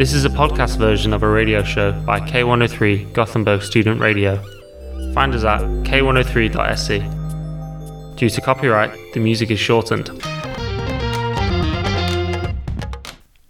[0.00, 4.36] This is a podcast version of a radio show by K103 Gothenburg Student Radio.
[5.14, 6.98] Find us at k103.se.
[8.16, 10.10] Due to copyright, the music is shortened.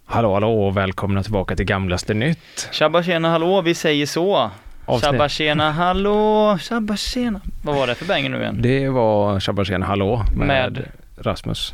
[0.05, 2.69] Hallå, hallå och välkomna tillbaka till Gamlaste Nytt.
[2.71, 4.51] Tjabba tjena hallå, vi säger så.
[4.85, 7.41] Avsnitt- Tjabba tjena hallå, tjabba tjena.
[7.63, 8.61] Vad var det för banger nu igen?
[8.61, 10.85] Det var Shabba Tjena Hallå med, Med?
[11.17, 11.73] Rasmus.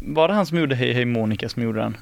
[0.00, 1.96] Var det han som gjorde Hej Hej Monica som gjorde den?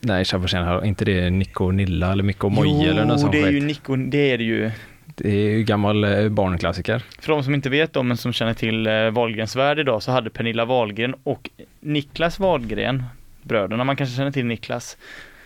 [0.00, 3.42] Nej, Tjena Hallå, inte det Nico Nilla eller Mikko Moje eller något Jo, sånt det
[3.42, 3.60] är ju.
[3.60, 4.70] Nico, det är det ju.
[5.14, 7.02] Det är ju gammal eh, barnklassiker.
[7.20, 10.12] För de som inte vet om men som känner till eh, Wahlgrens värld idag så
[10.12, 11.50] hade Pernilla Wahlgren och
[11.80, 13.04] Niklas Wahlgren,
[13.42, 14.96] bröderna, man kanske känner till Niklas.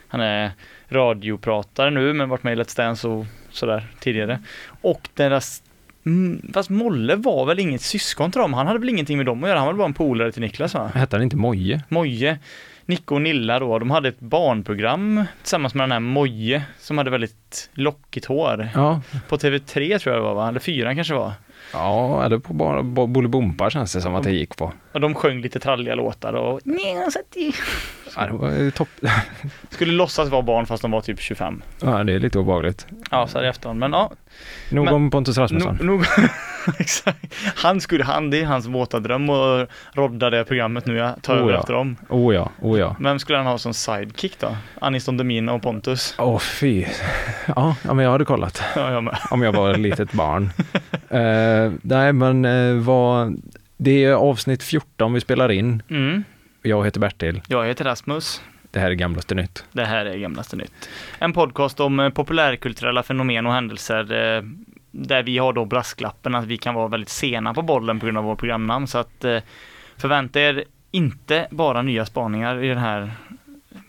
[0.09, 0.51] Han är
[0.88, 4.38] radiopratare nu men varit med i Let's Dance och sådär tidigare.
[4.80, 5.62] Och deras
[6.06, 9.45] Mm, fast Molle var väl inget syskon till dem, han hade väl ingenting med dem
[9.45, 10.90] att göra, han var väl bara en polare till Niklas va?
[10.95, 11.82] Hette han inte Moje?
[11.88, 12.38] Moje,
[12.86, 17.10] Nico och Nilla då, de hade ett barnprogram tillsammans med den här Moje som hade
[17.10, 18.68] väldigt lockigt hår.
[18.74, 20.48] Ja, På TV3 tror jag det var va?
[20.48, 21.32] Eller fyra kanske var.
[21.73, 24.73] ja eller på bara Bo- Bolibompa känns det som att det gick på.
[24.92, 26.60] Och de sjöng lite tralliga låtar och
[28.16, 28.88] "Nja, så att det-" var topp.
[29.70, 31.62] skulle låtsas vara barn fast de var typ 25.
[31.82, 32.86] Ja, det är lite obehagligt.
[33.10, 33.78] Ja, så här i efterhand.
[33.80, 34.10] Men ja,
[34.70, 35.76] Nog Men- om Pontus Rasmusson.
[35.76, 36.04] nog, nog
[36.78, 37.34] exakt.
[37.56, 41.34] Han skulle, han, det är hans våta dröm att rodda det programmet nu, jag tar
[41.36, 41.58] Oh, över ja.
[41.60, 41.96] efter dem.
[42.08, 42.96] Oh ja, oh ja.
[43.00, 44.56] Vem skulle han ha som sidekick då?
[44.80, 46.14] Aniston Demina och Pontus?
[46.18, 46.84] Åh fy.
[47.56, 48.62] Ja, men jag hade kollat.
[48.76, 49.18] Ja, jag med.
[49.30, 50.51] om jag var ett litet barn.
[51.10, 53.42] Eh, nej, men uh, vad...
[53.76, 55.82] Det är avsnitt 14 vi spelar in.
[55.90, 56.24] Mm.
[56.66, 57.42] Jag heter Bertil.
[57.48, 58.42] Jag heter Rasmus.
[58.70, 59.64] Det här är Gamlaste Nytt.
[59.72, 60.88] Det här är Gamlaste Nytt.
[61.18, 64.42] En podcast om eh, populärkulturella fenomen och händelser eh,
[64.91, 68.19] där vi har då brasklappen att vi kan vara väldigt sena på bollen på grund
[68.19, 68.86] av vår programnamn.
[68.86, 69.38] Så att eh,
[69.97, 73.12] förvänta er inte bara nya spaningar i den här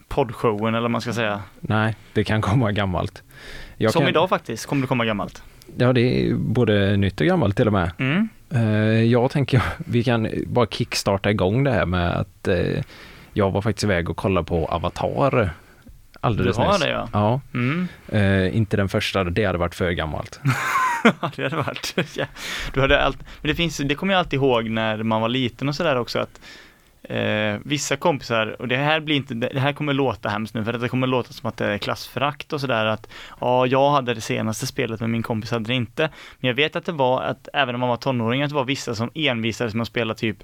[0.07, 1.41] poddshowen eller vad man ska säga.
[1.59, 3.23] Nej, det kan komma gammalt.
[3.77, 5.43] Jag Som kan, idag faktiskt kommer det komma gammalt.
[5.77, 7.91] Ja, det är både nytt och gammalt till och med.
[7.97, 8.29] Mm.
[8.53, 12.83] Eh, jag tänker vi kan bara kickstarta igång det här med att eh,
[13.33, 15.49] jag var faktiskt iväg och kollade på Avatar
[16.19, 16.79] alldeles Du har nyss.
[16.81, 17.09] det, ja.
[17.13, 17.87] Ja, Mm.
[18.07, 20.39] eh, inte den första, det hade varit för gammalt.
[21.35, 21.93] Det hade varit.
[22.17, 22.25] Ja.
[22.73, 25.69] Du hade allt, men det finns, det kommer jag alltid ihåg när man var liten
[25.69, 26.39] och sådär också att
[27.07, 30.73] eh, vissa kompisar, och det här blir inte, det här kommer låta hemskt nu för
[30.73, 33.09] det kommer låta som att det är klassförakt och sådär att
[33.41, 36.09] ja, jag hade det senaste spelet men min kompis hade det inte.
[36.39, 38.65] Men jag vet att det var att även när man var tonåring att det var
[38.65, 40.37] vissa som envisades med att spela typ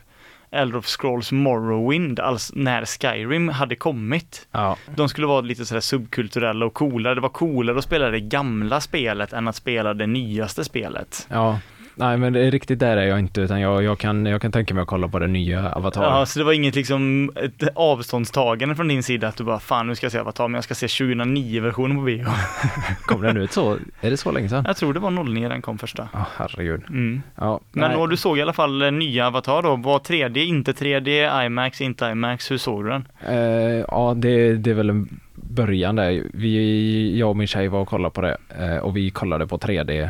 [0.52, 4.48] Elder of Scrolls Morrowind, alltså när Skyrim hade kommit.
[4.52, 7.16] Ja, De skulle vara lite sådär subkulturella och coola.
[7.16, 11.28] Det var coolare att spela det gamla spelet än att spela det nyaste spelet.
[11.30, 11.60] ja.
[11.96, 14.52] Nej, men det är riktigt där är jag inte, utan jag, jag, kan, jag kan
[14.52, 16.04] tänka mig att kolla på den nya Avatar.
[16.04, 19.88] Ja, så det var inget liksom ett avståndstagande från din sida att du bara fan
[19.88, 22.26] nu ska jag se Avatar men jag ska se 2009-versionen på bio.
[23.02, 23.78] Kom den ut så?
[24.02, 24.64] Är det så länge sedan?
[24.68, 26.10] Jag tror det var 09 den kom första.
[26.14, 26.82] Ja, herregud.
[26.90, 27.22] Mm.
[27.36, 28.00] Ja, Men nej.
[28.00, 31.82] och du såg i alla fall eh, nya Avatar då, var 3D, inte 3D, IMAX,
[31.82, 33.08] inte IMAX, hur såg du den?
[33.28, 36.24] Eh, ja, det, det är väl en början där.
[36.34, 39.58] Vi, jag och min tjej var och kollade på det eh, och vi kollade på
[39.58, 40.10] 3D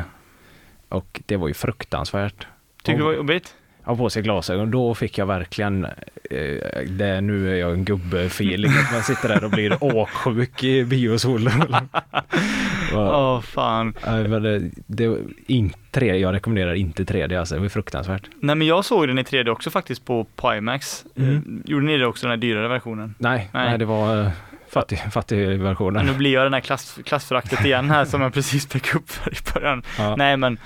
[0.94, 2.46] och det var ju fruktansvärt.
[2.82, 3.54] Tycker du det var jobbigt?
[3.84, 8.70] ha på sig glasögon, då fick jag verkligen eh, det, nu är jag en gubbe-feeling,
[8.70, 11.62] att man sitter där och blir åksjuk i biosolen.
[12.92, 13.94] Åh Ja, fan.
[14.02, 18.28] det, det inte 3D, jag rekommenderar inte 3D alltså, det var fruktansvärt.
[18.40, 21.04] Nej men jag såg den i 3D också faktiskt på, på IMAX.
[21.16, 21.34] Mm.
[21.36, 23.14] Eh, Gjorde ni det också, den här dyrare versionen?
[23.18, 23.68] Nej, nej.
[23.68, 23.78] Nej.
[23.78, 24.28] det var eh,
[24.74, 26.06] fattig, fattig versionen.
[26.06, 29.32] nu blir jag den här klass, klassföraktet igen här som jag precis fick upp för
[29.32, 29.82] i början.
[29.98, 30.16] Ja.
[30.16, 30.58] Nej men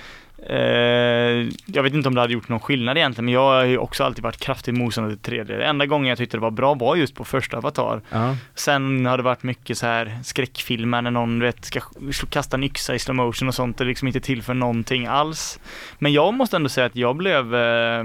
[0.47, 3.77] eh, jag vet inte om det hade gjort någon skillnad egentligen men jag har ju
[3.77, 5.57] också alltid varit kraftigt motståndare till 3D.
[5.57, 8.01] Det enda gången jag tyckte det var bra var just på första Avatar.
[8.09, 8.35] Ja.
[8.55, 11.81] Sen har det varit mycket så här skräckfilmer när någon vet, ska
[12.29, 13.77] kasta en yxa i slow motion och sånt.
[13.77, 15.59] Det liksom inte till för någonting alls.
[15.99, 18.03] Men jag måste ändå säga att jag blev eh,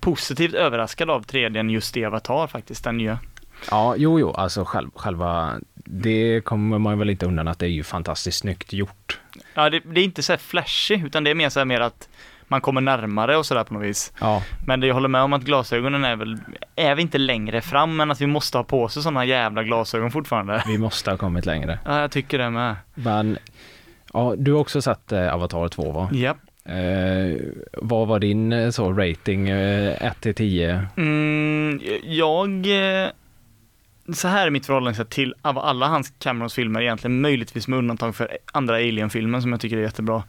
[0.00, 3.18] positivt överraskad av 3D just i Avatar faktiskt, den nya.
[3.70, 7.70] Ja, jo, jo, alltså själv, själva, det kommer man väl inte undan att det är
[7.70, 9.20] ju fantastiskt snyggt gjort.
[9.54, 11.80] Ja, det, det är inte så här flashy utan det är mer så här mer
[11.80, 12.08] att
[12.48, 14.12] man kommer närmare och sådär på något vis.
[14.20, 16.38] Ja, Men det, jag håller med om att glasögonen är väl,
[16.76, 20.10] är vi inte längre fram än att vi måste ha på sig sådana jävla glasögon
[20.10, 20.62] fortfarande.
[20.66, 21.78] vi måste ha kommit längre.
[21.84, 22.76] Ja, jag tycker det med.
[22.94, 23.38] Men,
[24.12, 26.08] ja, du har också sett eh, Avatar 2 va?
[26.12, 26.36] Japp.
[26.64, 27.36] Eh,
[27.72, 30.86] vad var din eh, så rating, eh, 1 till 10?
[30.96, 32.48] Mm, jag
[33.04, 33.08] eh,
[34.12, 38.16] så här är mitt förhållande till av alla hans Camerons filmer egentligen, möjligtvis med undantag
[38.16, 40.22] för andra Alien-filmen som jag tycker är jättebra.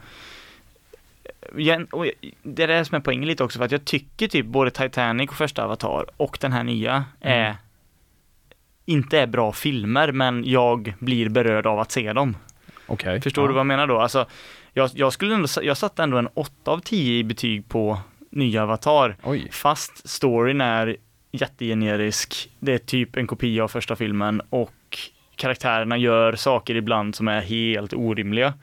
[1.91, 2.05] Och
[2.43, 5.29] det är det som är poängen lite också, för att jag tycker typ både Titanic
[5.29, 7.55] och första Avatar och den här nya är
[8.85, 12.37] inte är bra filmer, men jag blir berörd av att se dem.
[12.87, 13.21] Okej.
[13.21, 13.47] Förstår ja.
[13.47, 13.99] du vad jag menar då?
[13.99, 14.25] Alltså,
[14.73, 17.99] jag, jag skulle ändå, jag satte ändå en 8 av 10 i betyg på
[18.29, 19.15] nya Avatar.
[19.23, 19.47] Oj.
[19.51, 20.97] Fast storyn är
[21.31, 22.49] jättegenerisk.
[22.59, 24.97] Det är typ en kopia av första filmen och
[25.35, 28.53] karaktärerna gör saker ibland som är helt orimliga.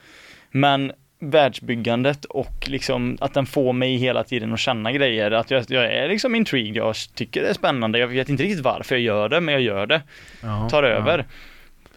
[0.50, 5.64] Men världsbyggandet och liksom att den får mig hela tiden att känna grejer, att jag,
[5.68, 9.02] jag är liksom intrigued, jag tycker det är spännande, jag vet inte riktigt varför jag
[9.02, 10.02] gör det, men jag gör det,
[10.42, 10.88] Ja, tar ja.
[10.88, 11.26] över.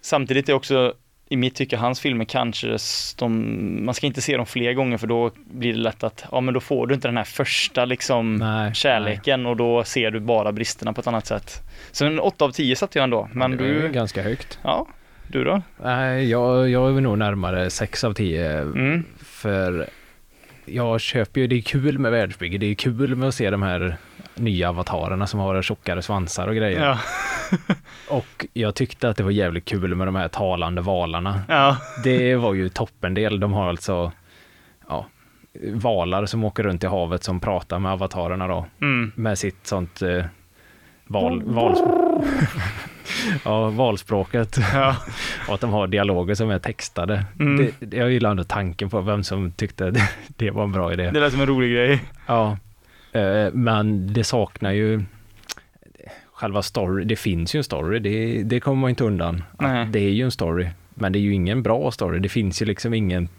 [0.01, 0.93] Samtidigt är också
[1.31, 2.77] i mitt tycke, hans filmer kanske,
[3.17, 6.41] de, man ska inte se dem fler gånger för då blir det lätt att, ja
[6.41, 10.19] men då får du inte den här första liksom Nej, kärleken och då ser du
[10.19, 11.61] bara bristerna på ett annat sätt.
[11.91, 13.49] Så en 8 av 10 satte jag ändå, nej.
[13.49, 14.59] men Det du, ganska högt.
[14.63, 14.87] ja,
[15.27, 15.61] du då?
[15.83, 18.61] Nej, jag, jag är nog närmare 6 av 10.
[18.61, 19.03] Mm.
[19.23, 19.87] För
[20.65, 23.61] jag köper ju, det är kul med världsbygge, det är kul med att se de
[23.61, 23.97] här
[24.35, 26.79] nya avatarerna som har tjockare svansar och grejer.
[26.85, 26.99] Ja,
[28.09, 31.41] Och jag tyckte att det var jävligt kul med de här talande valarna.
[31.47, 33.39] ja, Det var ju toppendel.
[33.39, 34.11] De har alltså
[34.89, 35.05] ja,
[35.73, 38.65] valar som åker runt i havet som pratar med avatarerna då.
[38.81, 39.11] mm.
[39.15, 40.25] Med sitt sånt eh,
[41.07, 41.75] val, val,
[43.45, 44.57] ja, valspråket.
[44.73, 44.95] ja,
[45.47, 47.25] Och att de har dialoger som är textade.
[47.39, 47.71] Mm.
[47.79, 51.11] Det, jag gillar ändå tanken på vem som tyckte det, det var en bra idé.
[51.13, 52.03] det lät som en rolig grej.
[52.27, 52.57] Ja,
[53.11, 55.03] eh, men det saknar ju
[56.41, 57.03] själva story.
[57.03, 59.43] Det finns ju en story, det, det kommer man inte undan.
[59.91, 62.19] Det är ju en story, men det är ju ingen bra story.
[62.19, 63.29] Det finns ju liksom ingen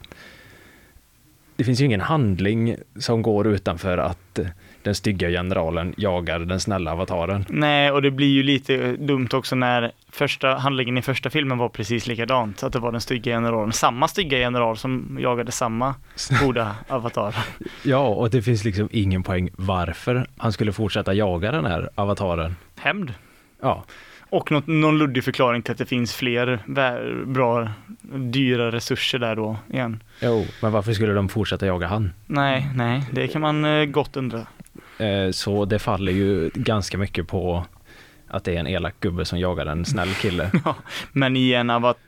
[1.57, 4.39] det finns ju ingen handling som går utanför att
[4.83, 7.45] den stygga generalen jagar den snälla avataren.
[7.49, 11.69] Nej, och det blir ju lite dumt också när första handlingen i första filmen var
[11.69, 12.63] precis likadant.
[12.63, 15.95] Att det var den stygga generalen, samma stygga general som jagade samma
[16.43, 17.35] goda avatar.
[17.83, 22.57] Ja, och det finns liksom ingen poäng varför han skulle fortsätta jaga den här avataren.
[22.83, 23.15] Hämnd.
[23.61, 23.85] Ja,
[24.31, 26.61] Och något, någon luddig förklaring till att det finns fler
[27.27, 27.69] bra,
[28.31, 30.03] dyra resurser där då igen.
[30.21, 32.13] jo, men varför skulle de fortsätta jaga han?
[32.27, 34.47] Nej, nej, det kan man eh, gott undra.
[34.99, 37.67] Eh, Så det faller ju ganska mycket på
[38.29, 40.51] att det är en elak gubbe som jagar en snäll kille.
[41.13, 42.01] Men i en avatar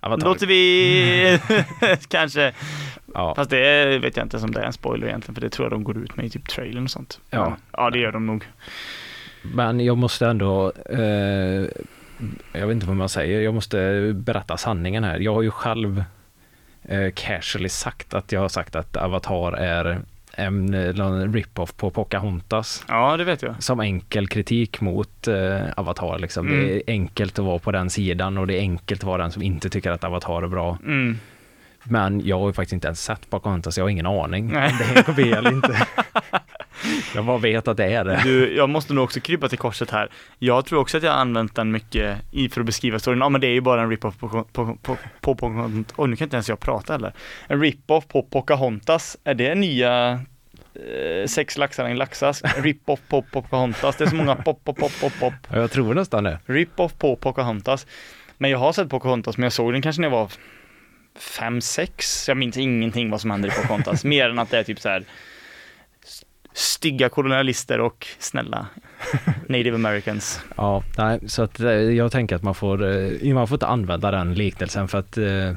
[0.00, 0.26] Avatar.
[0.26, 1.38] låter vi
[2.08, 2.52] kanske,
[3.14, 5.64] Ja, fast det vet jag inte som det är en spoiler egentligen, för det tror
[5.64, 7.20] jag de går ut med i typ trailern och sånt.
[7.30, 7.48] Ja.
[7.50, 8.44] Men, ja det gör de nog.
[9.42, 11.66] Men jag måste ändå, eh,
[12.52, 15.18] jag vet inte vad man säger, jag måste berätta sanningen här.
[15.18, 16.04] Jag har ju själv
[16.82, 20.00] eh, casually sagt att jag har sagt att Avatar är
[20.34, 22.84] en, eh, någon rip-off på Pocahontas.
[22.88, 23.62] Ja, det vet jag.
[23.62, 26.46] Som enkel kritik mot eh, Avatar liksom.
[26.46, 26.60] Mm.
[26.60, 29.32] Det är enkelt att vara på den sidan och det är enkelt att vara den
[29.32, 30.78] som inte tycker att Avatar är bra.
[30.84, 31.18] Mm.
[31.84, 34.70] Men jag har ju faktiskt inte ens sett Pocahontas, jag har ingen aning Nej.
[34.70, 35.86] om det är en kopia eller inte.
[37.14, 38.20] jag bara vet att det är det.
[38.24, 40.08] Du, jag måste nog också krypa till korset här.
[40.38, 43.18] Jag tror också att jag har använt den mycket i för att beskriva storyn.
[43.20, 45.94] Ja men det är ju bara en rip-off på, på, på, på, på Pocahontas.
[45.96, 47.12] Oj, nu kan inte ens jag prata heller.
[47.46, 49.16] En rip-off på Pocahontas.
[49.24, 50.12] Är det nya
[50.74, 52.44] eh, sex laxar i en laxask?
[52.56, 53.96] Rip-off på Pocahontas.
[53.96, 55.34] Det är så många pop, pop, pop, pop, pop.
[55.48, 56.38] Ja, Jag tror nästan det.
[56.46, 57.86] Rip-off på Pocahontas.
[58.38, 60.32] Men jag har sett Pocahontas, men jag såg den kanske när jag var
[61.18, 62.28] fem, sex.
[62.28, 64.04] Jag minns ingenting vad som händer i Pocahontas.
[64.14, 65.04] mer än att det är typ så här
[66.52, 68.66] stygga kolonialister och snälla
[69.48, 70.40] native americans.
[70.56, 72.84] Ja, nej, så att eh, jag tänker att man får,
[73.24, 75.56] eh, man får inte använda den liknelsen för att eh,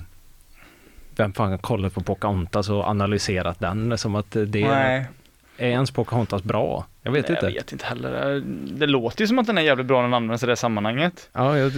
[1.16, 5.08] vem fan har kollat på Pocahontas och analyserat den som att det är
[5.58, 6.86] ens Pocahontas bra?
[7.02, 7.46] Jag vet Nej, inte.
[7.46, 8.44] Jag vet inte heller.
[8.78, 11.30] Det låter ju som att den är jävligt bra när den används i det sammanhanget.
[11.34, 11.72] Ja, jag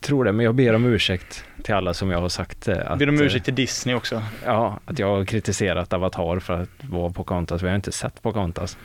[0.00, 2.98] tror det, men jag ber om ursäkt till alla som jag har sagt eh, att,
[2.98, 4.22] Ber om eh, ursäkt till Disney också.
[4.44, 8.22] ja, att jag har kritiserat Avatar för att vara Pocahontas, för jag har inte sett
[8.22, 8.78] Pocahontas.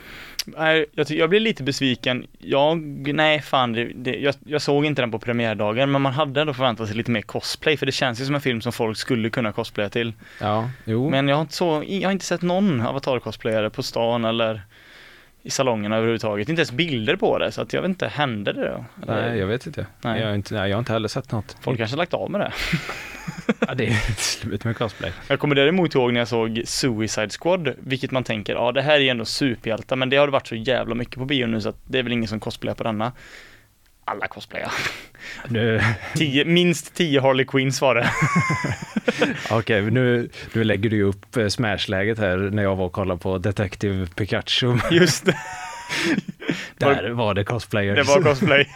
[0.46, 2.26] Nej, jag, jag blir lite besviken.
[2.38, 2.78] Jag,
[3.14, 6.54] nej fan, det, det, jag, jag såg inte den på premiärdagen, men man hade ändå
[6.54, 9.30] förväntat sig lite mer cosplay, för det känns ju som en film som folk skulle
[9.30, 10.12] kunna cosplaya till.
[10.40, 11.10] Ja, jo.
[11.10, 14.62] Men jag har inte, så, jag har inte sett någon avatar-cosplayare på stan eller
[15.46, 16.48] i salongerna överhuvudtaget.
[16.48, 18.84] Inte ens bilder på det, så att jag vet inte, hände det då?
[19.02, 19.86] Eller- Nej, jag vet inte.
[20.02, 20.20] Nej.
[20.20, 21.56] Jag, har inte nej, jag har inte heller sett något.
[21.60, 22.52] Folk kanske har lagt av med det.
[23.68, 25.12] Ja, det är slut med cosplay.
[25.28, 29.00] Jag kommer däremot ihåg när jag såg Suicide Squad, vilket man tänker, ja det här
[29.00, 31.68] är ändå superhjältar, men det har det varit så jävla mycket på bio nu så
[31.68, 33.12] att det är väl ingen som cosplayar på denna.
[34.04, 34.72] Alla cosplayar.
[35.48, 35.80] Nu,
[36.14, 38.10] Tio, minst tio Harley Quinns var det.
[39.50, 43.38] okej, nu, nu lägger du upp eh, Smash-läget här när jag var och kollade på
[43.38, 44.78] Detective Pikachu.
[44.90, 45.36] Just det,
[46.78, 47.96] Där var det cosplayers.
[47.96, 48.68] det var cosplay.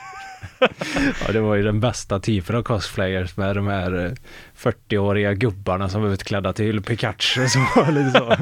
[1.27, 4.13] Ja, det var ju den bästa typen av cosplayers med de här eh,
[4.57, 7.41] 40-åriga gubbarna som var utklädda till Pikachu
[7.91, 8.37] lite så.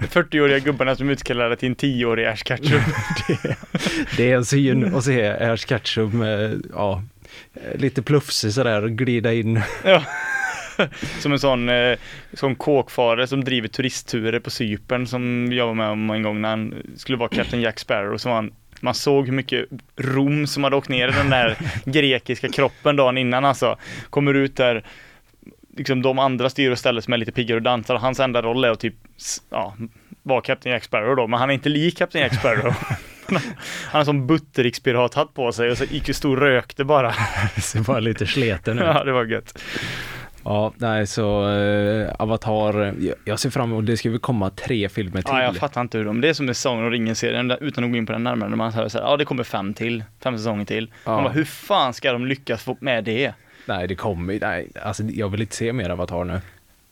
[0.20, 2.80] 40-åriga gubbarna som utkallade till en 10-årig Ash Ketchum.
[3.28, 3.56] det,
[4.16, 7.02] det är en syn att se Ash Ketchum med, ja,
[7.74, 9.60] lite plufsig sådär och glida in.
[9.84, 10.02] Ja.
[11.18, 11.98] Som en sån, eh,
[12.32, 16.48] sån kåkfare som driver turistturer på Cypern som jag var med om en gång när
[16.48, 18.18] han skulle vara Captain Jack Sparrow.
[18.18, 21.56] Så var han, man såg hur mycket rom som hade åkt ner i den där
[21.84, 23.76] grekiska kroppen dagen innan alltså.
[24.10, 24.84] Kommer ut där,
[25.76, 27.94] liksom de andra styr och ställer som är lite piggare och dansar.
[27.94, 28.94] Hans enda roll är att typ,
[29.50, 29.76] ja,
[30.22, 32.74] vara Captain Jack Sparrow då, men han är inte lik Captain Jack Sparrow.
[33.84, 37.12] Han har sån butterikspirathatt på sig och så gick ju stor rökte bara.
[37.60, 38.84] Ser bara lite sleten ut.
[38.84, 39.62] Ja, det var gött.
[40.44, 44.88] Ja, nej så eh, Avatar, jag, jag ser fram emot, det ska väl komma tre
[44.88, 45.34] filmer till.
[45.34, 47.90] Ja, jag fattar inte hur de, det är som med Sagan om ringen-serien, utan att
[47.90, 50.04] gå in på den närmare, när man säger så här, ja det kommer fem till,
[50.20, 50.90] fem säsonger till.
[51.04, 51.14] Ja.
[51.14, 53.32] Man bara, hur fan ska de lyckas få med det?
[53.66, 56.40] Nej, det kommer nej, alltså jag vill inte se mer Avatar nu.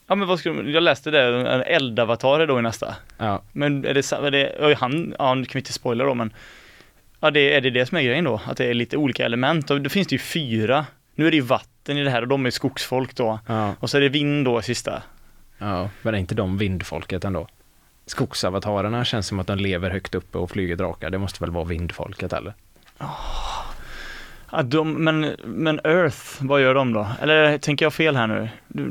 [0.06, 2.94] Ja men vad ska de, jag läste det, en eldavatar är då i nästa.
[3.18, 4.30] Ja, Men är det, är
[4.68, 6.32] det han, ja nu kan vi inte spoila då men,
[7.20, 8.40] ja det, är det det som är grejen då?
[8.46, 10.86] Att det är lite olika element, och då finns det ju fyra.
[11.20, 13.38] Nu är det ju vatten i det här och de är skogsfolk då.
[13.46, 15.02] ja, Och så är det vind då sista.
[15.58, 17.48] ja, men är inte de vindfolket ändå?
[18.06, 21.10] Skogsavatarerna känns som att de lever högt uppe och flyger drakar.
[21.10, 22.54] Det måste väl vara vindfolket eller?
[22.98, 27.08] Ja, de, men, men Earth, vad gör de då?
[27.22, 28.48] Eller tänker jag fel här nu?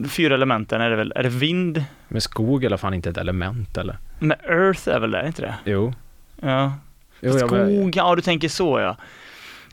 [0.07, 1.83] Fyra elementen är det väl, är det vind?
[2.07, 3.97] Men skog är i alla fall inte ett element eller?
[4.19, 5.55] Men Earth är väl det, inte det?
[5.65, 5.93] Jo.
[6.41, 6.73] Ja.
[7.19, 8.97] jo Skog, ja du tänker så ja.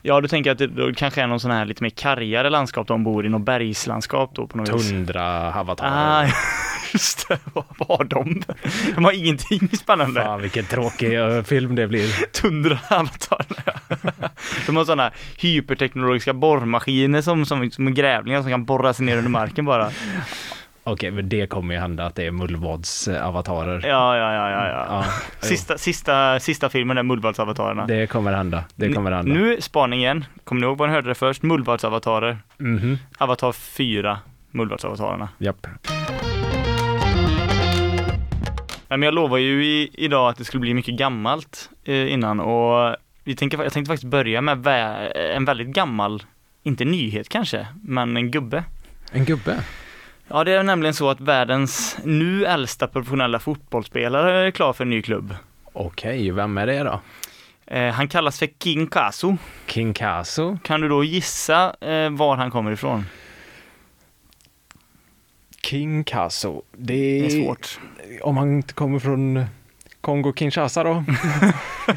[0.02, 2.88] Ja, du tänker att det då kanske är någon sån här lite mer kargare landskap
[2.88, 4.90] de bor i, något bergslandskap då på något vis.
[4.90, 6.24] Tundra-avatarer.
[6.24, 6.28] Ah,
[6.92, 8.42] just det, vad var de?
[8.94, 10.22] De har ingenting spännande.
[10.22, 12.26] Fan vilken tråkig eh, film det blir.
[12.32, 13.80] Tundra avatarerna.
[14.66, 19.30] De har sådana hyperteknologiska borrmaskiner som, som, som grävlingar som kan borra sig ner under
[19.30, 19.90] marken bara.
[20.88, 23.86] Okej, men det kommer ju hända att det är mullvads-avatarer.
[23.88, 24.86] Ja, ja, ja, ja, ja.
[24.88, 25.04] Ja,
[25.48, 27.86] Sista, sista, sista filmen är Mullvadsavatarerna.
[27.86, 28.64] det kommer hända.
[28.74, 29.32] Det kommer hända.
[29.34, 30.24] Nu spaning igen.
[30.44, 31.42] Kommer ni ihåg vad ni hörde det först?
[31.42, 32.38] Mullvadsavatarer.
[32.58, 32.98] Mhm.
[33.18, 34.18] Avatar 4.
[34.50, 35.28] Mullvadsavatarerna.
[35.38, 35.66] Japp.
[38.88, 42.40] Nej, men jag lovar ju i, idag att det skulle bli mycket gammalt eh, innan
[42.40, 46.22] och vi tänker, jag tänkte faktiskt börja med vä- en väldigt gammal,
[46.62, 48.64] inte nyhet kanske, men en gubbe.
[49.12, 49.56] En gubbe.
[50.28, 54.90] Ja, det är nämligen så att världens nu äldsta professionella fotbollsspelare är klar för en
[54.90, 55.34] ny klubb.
[55.72, 57.00] Okej, vem är det då?
[57.66, 59.36] Eh, han kallas för King Kasu.
[59.66, 60.58] King Kaso?
[60.64, 63.04] Kan du då gissa eh, var han kommer ifrån?
[65.62, 66.62] King Kaso.
[66.72, 67.80] Det Det är, svårt.
[68.22, 69.44] Om han inte kommer från
[70.00, 71.04] Kongo-Kinshasa då?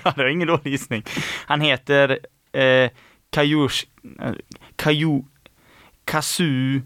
[0.15, 1.03] Det är ingen dålig gissning.
[1.45, 2.19] Han heter
[2.51, 2.89] eh,
[3.29, 3.85] Kayush,
[4.21, 4.31] eh,
[4.75, 5.21] Kayu,
[6.05, 6.81] Kazu,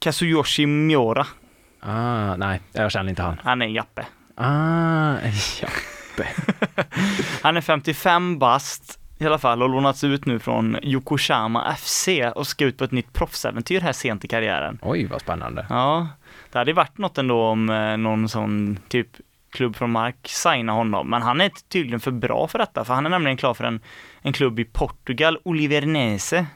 [0.00, 1.26] Kazuyoshi Miura.
[1.80, 3.40] Ah, nej, jag känner inte han.
[3.44, 4.06] Han är en jappe.
[4.34, 5.14] Ah,
[5.62, 5.68] ja.
[7.42, 12.46] Han är 55 bast i alla fall och lånats ut nu från Yokohama FC och
[12.46, 14.78] ska ut på ett nytt proffsäventyr här sent i karriären.
[14.82, 15.66] Oj, vad spännande.
[15.68, 16.08] Ja,
[16.52, 19.08] det hade varit något ändå om eh, någon sån typ
[19.52, 23.06] klubb från Mark signar honom, men han är tydligen för bra för detta, för han
[23.06, 23.80] är nämligen klar för en,
[24.22, 26.46] en klubb i Portugal, Olivernese,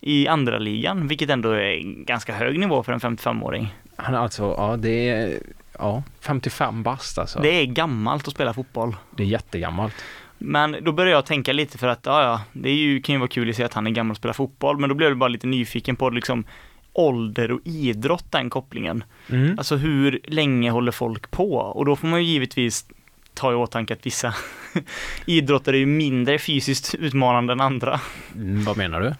[0.00, 3.74] i andra ligan, vilket ändå är ganska hög nivå för en 55-åring.
[3.96, 5.38] Han är alltså, ja det är,
[5.78, 7.40] ja, 55 bast alltså.
[7.40, 8.96] Det är gammalt att spela fotboll.
[9.16, 9.94] det är jättegammalt.
[10.38, 13.18] Men då började jag tänka lite för att, ja ja, det är ju, kan ju
[13.18, 15.18] vara kul att se att han är gammal och spelar fotboll, men då blev jag
[15.18, 16.44] bara lite nyfiken på liksom
[16.92, 19.04] ålder och idrott, den kopplingen.
[19.30, 19.58] Mm.
[19.58, 21.54] Alltså hur länge håller folk på?
[21.54, 22.86] Och då får man ju givetvis
[23.34, 24.34] ta i åtanke att vissa
[25.26, 28.00] idrottare är ju mindre fysiskt utmanande än andra.
[28.34, 29.14] Mm, vad menar du?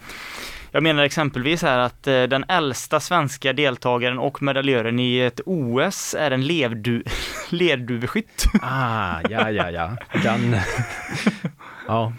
[0.73, 6.15] Jag menar exempelvis här att eh, den äldsta svenska deltagaren och medaljören i ett OS
[6.19, 7.03] är en levdu
[7.49, 8.45] lerduveskytt.
[8.61, 9.97] Ah, ja, ja, ja.
[10.23, 10.55] Den,
[11.87, 12.13] ja,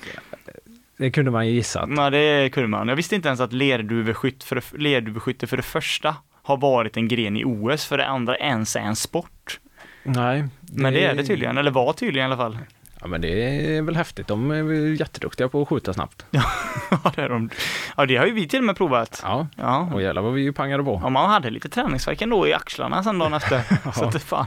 [0.96, 1.88] det kunde man ju gissat.
[1.96, 2.88] Ja, det kunde man.
[2.88, 7.36] Jag visste inte ens att lerduveskytt för, lerduveskytte för det första har varit en gren
[7.36, 9.60] i OS, för det andra ens är en sport.
[10.02, 10.44] Nej.
[10.60, 12.58] Men det är det tydligen, eller var tydligen i alla fall.
[13.02, 13.28] Ja, men det
[13.76, 14.26] är väl häftigt.
[14.28, 16.26] De är jätteduktiga på att skjuta snabbt.
[16.30, 17.50] Ja, det är de.
[17.96, 19.20] Ja, det har ju vi till och med provat.
[19.24, 21.00] Ja, Ja, och jävlar vad vi ju pangade på.
[21.02, 23.62] Ja, man hade lite träningsvärk ändå i axlarna sen dagen efter.
[23.92, 24.46] Så att det fan.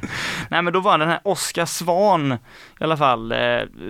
[0.50, 2.32] Nej men då var den här Oskar Svan
[2.80, 3.38] i alla fall, eh,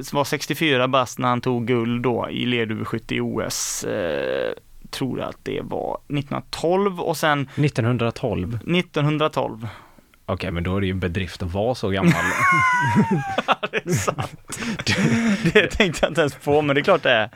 [0.01, 3.83] som var 64 bast när han tog guld då i lerduveskytte i OS.
[3.83, 4.51] Eh,
[4.89, 8.59] tror att det var 1912 och sen 1912.
[8.65, 9.67] 1912.
[10.27, 12.13] Okej, men då är det ju en bedrift att vara så gammal.
[13.71, 14.59] det är sant.
[15.53, 17.29] det tänkte jag inte ens på, men det är klart det är.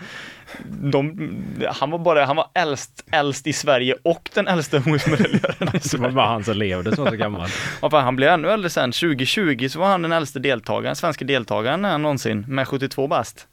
[0.67, 1.31] De,
[1.72, 5.98] han var bara, han var äldst, äldst i Sverige och den äldsta OS-medaljören i det
[5.98, 7.50] var bara han som levde som var så gammal.
[7.81, 8.91] Ja, han blev ännu äldre sen.
[8.91, 13.48] 2020 så var han den äldste deltagaren, svenska deltagaren någonsin, med 72 bast.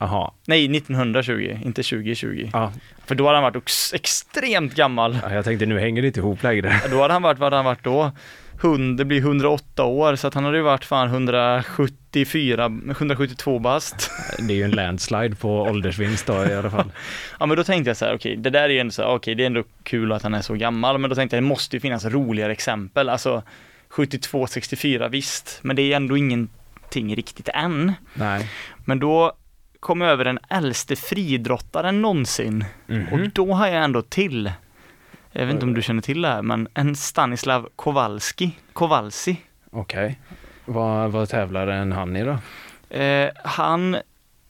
[0.00, 0.30] Jaha.
[0.46, 2.50] Nej, 1920, inte 2020.
[2.52, 2.72] Ja.
[3.06, 5.18] För då hade han varit ex extremt gammal.
[5.22, 6.80] Ja, jag tänkte nu hänger det inte ihop längre.
[6.90, 8.12] Då hade han varit, vad hade han varit då?
[8.62, 14.10] 100, det blir 108 år, så att han hade ju varit fan 174, 172 bast.
[14.38, 16.92] Det är ju en landslide på åldersvinst då i alla fall.
[17.40, 19.14] Ja men då tänkte jag så här, okej, det där är ju ändå så här,
[19.14, 21.48] okej, det är ändå kul att han är så gammal, men då tänkte jag det
[21.48, 23.42] måste ju finnas roligare exempel, alltså
[23.88, 27.92] 72, 64 visst, men det är ändå ingenting riktigt än.
[28.14, 28.50] Nej.
[28.84, 29.32] Men då
[29.80, 32.64] kom över den äldste fridrottaren någonsin.
[32.86, 33.12] Mhm.
[33.12, 34.52] Och då har jag ändå till,
[35.32, 39.36] jag vet inte om du känner till det här, men en Stanislav Kowalski, Kowalski.
[39.70, 40.18] Okej.
[40.64, 42.38] Vad, vad tävlar en han i då?
[42.96, 43.96] Eh, han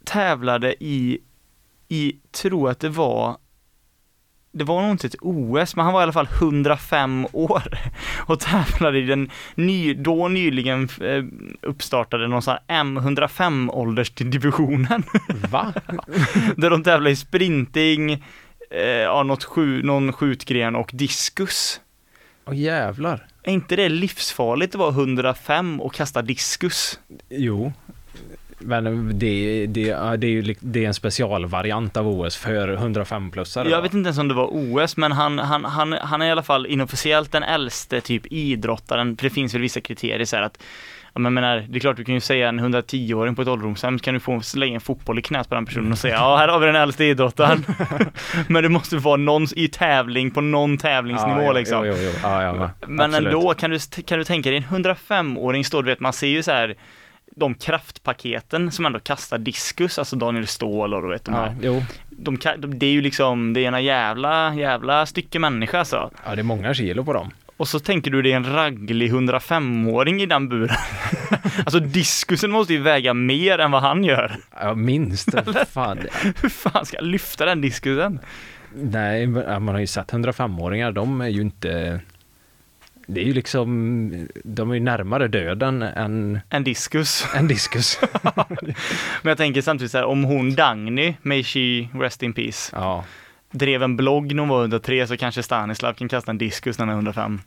[0.04, 1.18] tävlade i,
[1.88, 3.36] i, tror att det var,
[4.52, 7.62] det var nog inte ett OS, men han var i alla fall 105 år
[8.26, 11.24] och tävlade i den ny, då nyligen eh,
[11.62, 15.02] uppstartade någon sån här M105 åldersdivisionen.
[15.50, 15.72] Va?
[16.56, 18.24] Där de tävlar i sprinting,
[18.70, 21.80] eh, ja, något skju, någon skjutgren och diskus.
[22.46, 23.26] Åh jävlar.
[23.42, 27.00] Är inte det livsfarligt att vara 105 och kasta diskus?
[27.28, 27.72] Jo.
[28.60, 33.68] Men det, det, det är ju det är en specialvariant av OS för 105-plussare.
[33.68, 36.30] Jag vet inte ens om det var OS, men han, han, han, han är i
[36.30, 40.42] alla fall inofficiellt den äldste typ idrottaren, för det finns väl vissa kriterier så här
[40.42, 40.62] att
[41.14, 43.98] Ja, men menar, det är klart du kan ju säga en 110-åring på ett ålderdomshem
[43.98, 46.48] kan du få slänga en fotboll i knät på den personen och säga ja här
[46.48, 47.64] har vi den äldste idrottaren.
[48.48, 51.86] men det måste vara någon i tävling på någon tävlingsnivå ja, liksom.
[51.86, 52.10] Jo, jo, jo.
[52.22, 53.34] Ja, Men absolut.
[53.34, 56.42] ändå, kan du, kan du tänka dig en 105-åring står, du vet, man ser ju
[56.42, 56.74] så här
[57.40, 61.56] de kraftpaketen som ändå kastar diskus, alltså Daniel Ståhl och du vet de Ja, här.
[61.62, 61.82] jo.
[62.10, 66.10] De, de, det är ju liksom, det är ena jävla, jävla stycke människa alltså.
[66.26, 67.30] Ja, det är många kilo på dem.
[67.56, 70.76] Och så tänker du det är en ragglig 105-åring i den buren.
[71.58, 74.36] alltså diskusen måste ju väga mer än vad han gör.
[74.60, 75.28] Ja, minst.
[75.70, 75.98] Fan.
[76.42, 78.18] Hur fan ska jag lyfta den diskusen?
[78.74, 82.00] Nej, ja, man har ju sett 105-åringar, de är ju inte...
[83.14, 87.26] Det är ju liksom, de är ju närmare döden än, En diskus.
[87.34, 88.00] än diskus.
[89.22, 93.04] Men jag tänker samtidigt så här, om hon Dagny, may she rest in peace, Ja,
[93.50, 96.86] drev en blogg när hon var 103 så kanske Stanislav kan kasta en diskus när
[96.86, 97.40] han är 105.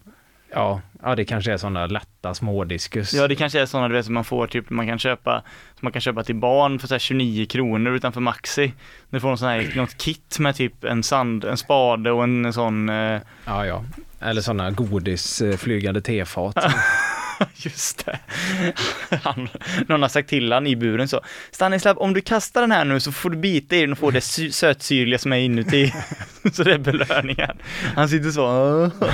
[0.53, 3.13] Ja, ja, det kanske är sådana lätta smådiskus.
[3.13, 5.41] Ja det kanske är sådana du vet som man får typ, man kan köpa,
[5.75, 8.73] som man kan köpa till barn för så här 29 kronor utanför Maxi.
[9.09, 12.53] Du får någon sån här, något kit med typ en sand, en spade och en
[12.53, 13.83] sån, eh, Ja, ja.
[14.21, 16.55] Eller sådana godis, eh, flygande tefat.
[17.55, 18.19] just det.
[19.23, 19.49] Han,
[19.87, 22.99] någon har sagt till han i buren så, Stanislav om du kastar den här nu
[22.99, 25.93] så får du bita i den och få det sy- sötsyrliga som är inuti.
[26.53, 27.57] så det är belöningen.
[27.95, 28.89] Han sitter så, "Åh."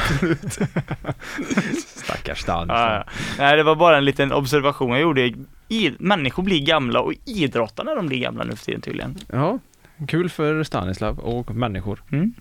[1.96, 2.68] Stackars Dan.
[2.70, 3.04] Ja, ja.
[3.38, 5.34] Nej, det var bara en liten observation jag gjorde.
[5.72, 9.18] I, människor blir gamla och idrottarna de blir gamla nu för tiden tydligen.
[9.32, 9.60] Ja,
[10.08, 12.04] kul för Stanislav och människor.
[12.12, 12.34] Mm.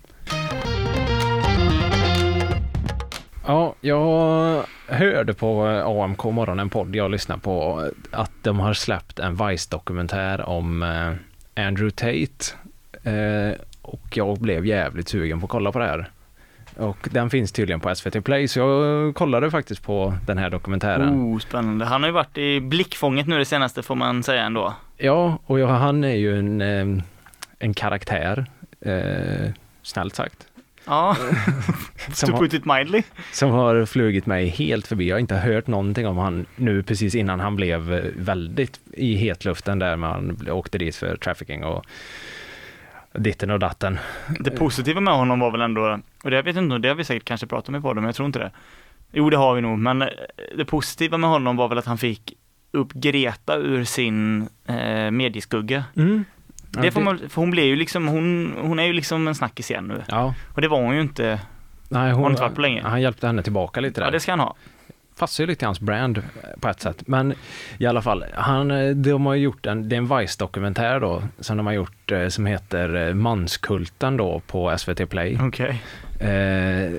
[3.49, 5.67] Ja, jag hörde på
[6.03, 11.67] AMK morgon, en podd jag lyssnar på, att de har släppt en Vice-dokumentär om eh,
[11.67, 12.55] Andrew Tate.
[13.11, 16.11] Eh, och jag blev jävligt sugen på att kolla på det här.
[16.77, 21.09] Och den finns tydligen på SVT Play, så jag kollade faktiskt på den här dokumentären.
[21.15, 21.85] Oh, spännande.
[21.85, 24.75] Han har ju varit i blickfånget nu det senaste får man säga ändå.
[24.97, 27.05] Ja, och jag, han är ju en, eh,
[27.59, 28.47] en karaktär,
[28.81, 29.51] eh,
[29.83, 30.48] snällt sagt.
[30.89, 31.17] Ja,
[32.21, 33.03] to har, put it mildly.
[33.33, 35.09] som har flugit mig helt förbi.
[35.09, 39.15] Jag har inte hört någonting om han nu precis innan han blev eh, väldigt i
[39.15, 41.87] hetluften där man åkte dit för trafficking och
[43.13, 43.99] ditten och datten.
[44.41, 47.05] Det positiva med honom var väl ändå, och det jag vet inte, det har vi
[47.05, 48.51] säkert kanske pratat med på det, men jag tror inte det.
[49.13, 50.09] Jo, det har vi nog, men eh,
[50.57, 52.33] det positiva med honom var väl att han fick
[52.71, 55.85] upp Greta ur sin eh, medieskugga.
[55.95, 56.03] Ja,
[56.71, 59.71] Det får man, för hon blev ju liksom, hon, hon är ju liksom en snackis
[59.71, 60.03] igen nu.
[60.09, 61.41] Ja, Och det var hon ju inte,
[61.89, 62.83] nej, har hon, inte varit på länge.
[62.83, 64.07] han hjälpte henne tillbaka lite där.
[64.07, 64.55] Ja, det ska han ha.
[65.19, 66.25] passar ju lite till hans brand eh,
[66.61, 67.03] på ett sätt.
[67.07, 67.35] Men
[67.79, 71.23] i alla fall, han, eh, de har ju gjort en, det är en Vice-dokumentär då,
[71.41, 75.39] som de har gjort eh, som heter Manskulten då på SVT Play.
[75.43, 75.83] Okej.
[76.21, 76.93] Eh,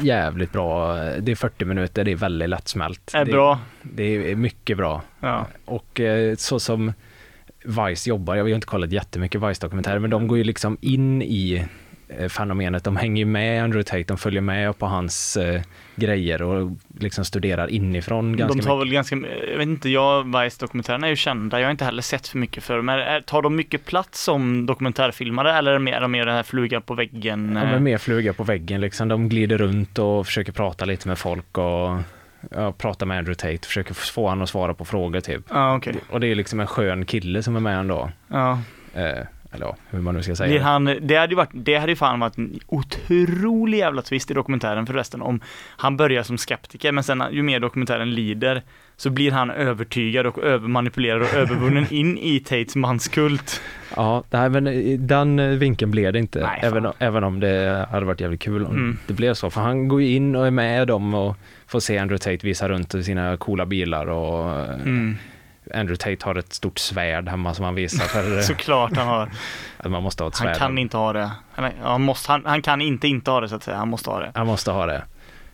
[0.00, 3.10] jävligt bra, det är 40 minuter, det är väldigt lättsmält.
[3.14, 3.58] Är det, bra.
[3.82, 5.02] Det är mycket bra.
[5.20, 5.46] Ja.
[5.64, 6.00] Och
[6.36, 6.92] så som
[7.66, 11.64] Vice jobbar, jag har inte kollat jättemycket Vice-dokumentärer, men de går ju liksom in i
[12.08, 12.84] eh, fenomenet.
[12.84, 15.60] De hänger ju med Andrew Tate, de följer med på hans eh,
[15.96, 18.86] grejer och liksom studerar inifrån ganska de tar mycket.
[18.86, 19.16] väl ganska,
[19.50, 22.64] jag vet inte, jag, Vice-dokumentärerna är ju kända, jag har inte heller sett för mycket
[22.64, 22.88] för dem.
[22.88, 26.42] Är- tar de mycket plats som dokumentärfilmare eller är mer, är de mer den här
[26.42, 27.52] flugan på väggen?
[27.54, 29.08] Ja, eh, men mer fluga på väggen liksom.
[29.08, 31.96] De glider runt och försöker prata lite med folk och
[32.50, 35.44] ja, prata med Andrew Tate, försöker få honom att svara på frågor typ.
[35.50, 35.94] Ja, okej.
[36.10, 38.10] Och det är liksom en skön kille som är med ändå.
[38.28, 38.58] Ja.
[38.94, 39.18] Eh,
[39.56, 40.48] eller ja, hur man nu ska säga.
[40.50, 44.30] Blir han, det hade ju varit, det hade ju fan varit en otrolig jävla twist
[44.30, 45.40] i dokumentären förresten om
[45.76, 48.62] han börjar som skeptiker men sen ju mer dokumentären lider
[48.96, 53.60] så blir han övertygad och övermanipulerad och övervunnen in i Tates manskult.
[53.96, 54.64] Ja, nej, men
[55.06, 56.40] den vinkeln blev det inte.
[56.40, 58.98] Nej, även, även om det hade varit jävligt kul om Mm.
[59.06, 59.50] det blev så.
[59.50, 62.68] För han går ju in och är med dem och får se Andrew Tate visa
[62.68, 65.16] runt sina coola bilar och Mm.
[65.74, 69.30] Andrew Tate har ett stort svärd hemma som han visar för eh, Såklart han har.
[69.76, 70.48] att man måste ha ett svärd.
[70.48, 71.30] Han kan inte ha det.
[71.56, 74.10] Ja, han, måste, han, han kan inte inte ha det så att säga, han måste
[74.10, 74.32] ha det.
[74.34, 75.02] Han måste ha det.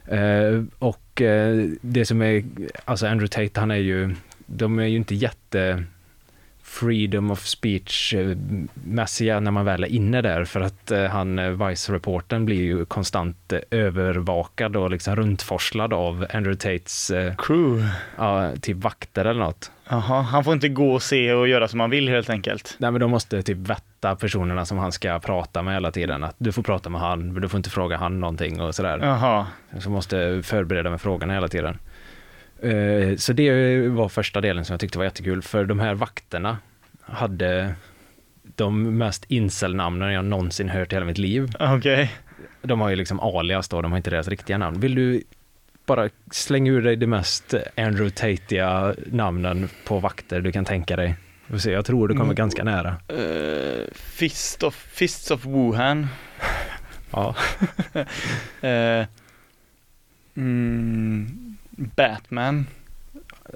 [0.07, 2.45] Eh, och eh, det som är,
[2.85, 4.15] alltså Andrew Tate han är ju,
[4.47, 5.85] de är ju inte jätte
[6.73, 8.37] freedom of speech eh,
[9.41, 13.53] när man väl är inne där för att eh, han, eh, Vice-reporten blir ju konstant
[13.71, 17.89] övervakad och liksom runtforslad av Andrew Tates, Crew.
[18.17, 19.71] ja, typ vakter eller något.
[19.89, 22.77] Jaha, han får inte gå och se och göra som han vill helt enkelt.
[22.79, 26.25] Nej men de måste typ vätta personerna som han ska prata med hela tiden.
[26.25, 28.99] Att du får prata med han, men du får inte fråga han någonting och sådär.
[29.03, 29.47] Jaha.
[29.79, 31.79] Så måste förbereda med frågorna hela tiden.
[32.63, 36.59] Eh, Så det var första delen som jag tyckte var jättekul, för de här vakterna
[37.03, 37.75] hade
[38.57, 41.53] de mest incel-namnen jag någonsin hört i hela mitt liv.
[41.61, 42.13] Okej.
[42.63, 44.81] De har ju liksom alias då, de har inte deras riktiga namn.
[44.81, 45.23] Vill du
[45.87, 51.15] bara slänga ur dig de mest Andrew Tatea namnen på vakter du kan tänka dig?
[51.59, 52.35] Se, Jag tror du kommer Mm.
[52.35, 52.97] ganska nära.
[53.13, 56.07] Uh, Fist of, Fists of Wuhan.
[57.11, 57.35] Ja.
[58.69, 59.07] Eh,
[60.37, 62.67] mm, Batman.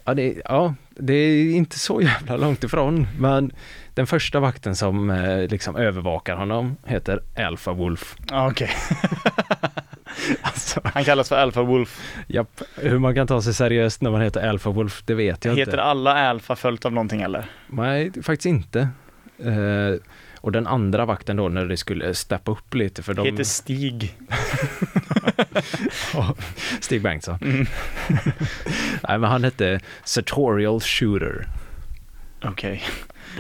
[0.05, 3.53] Ja det, ja, det är inte så jävla långt ifrån, men
[3.95, 8.17] den första vakten som eh, liksom övervakar honom heter Alpha Wolf.
[8.31, 8.71] Ah, Okej.
[10.43, 12.01] Alltså, Han kallas för Alpha Wolf.
[12.27, 15.57] japp, hur man kan ta sig seriöst när man heter Alpha Wolf, det vet jag
[15.57, 15.83] Heter inte.
[15.83, 17.45] alla Alpha följt av någonting eller?
[17.67, 18.89] Nej, faktiskt inte.
[19.39, 20.01] Eh,
[20.47, 23.27] och den andra vakten då när det skulle steppa upp lite för de...
[23.27, 24.15] Heter Stig.
[26.81, 27.39] Stig Bengtsson.
[27.43, 27.67] Mm.
[29.09, 31.47] Nej, men han hette Sartorial Shooter.
[32.45, 32.83] Okej.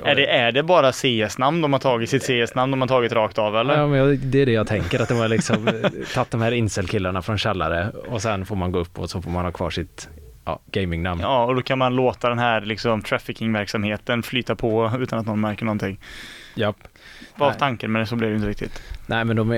[0.05, 3.39] Är, det, är det bara CS-namn de har tagit, sitt CS-namn de har tagit rakt
[3.39, 3.79] av eller?
[3.79, 5.75] Ja, men jag, det är det jag tänker, att de har liksom eh,
[6.15, 9.31] tagit de här incel-killarna från källare och sen får man gå upp och så får
[9.31, 10.09] man ha kvar sitt
[10.45, 11.21] ja, gamingnamn.
[11.21, 15.41] Ja, och då kan man låta den här liksom trafficking-verksamheten flyta på utan att någon
[15.41, 16.01] märker någonting.
[16.55, 16.77] Japp.
[17.37, 17.59] Var Nej.
[17.59, 18.83] tanken det så blev det inte riktigt.
[19.07, 19.53] Nej, men de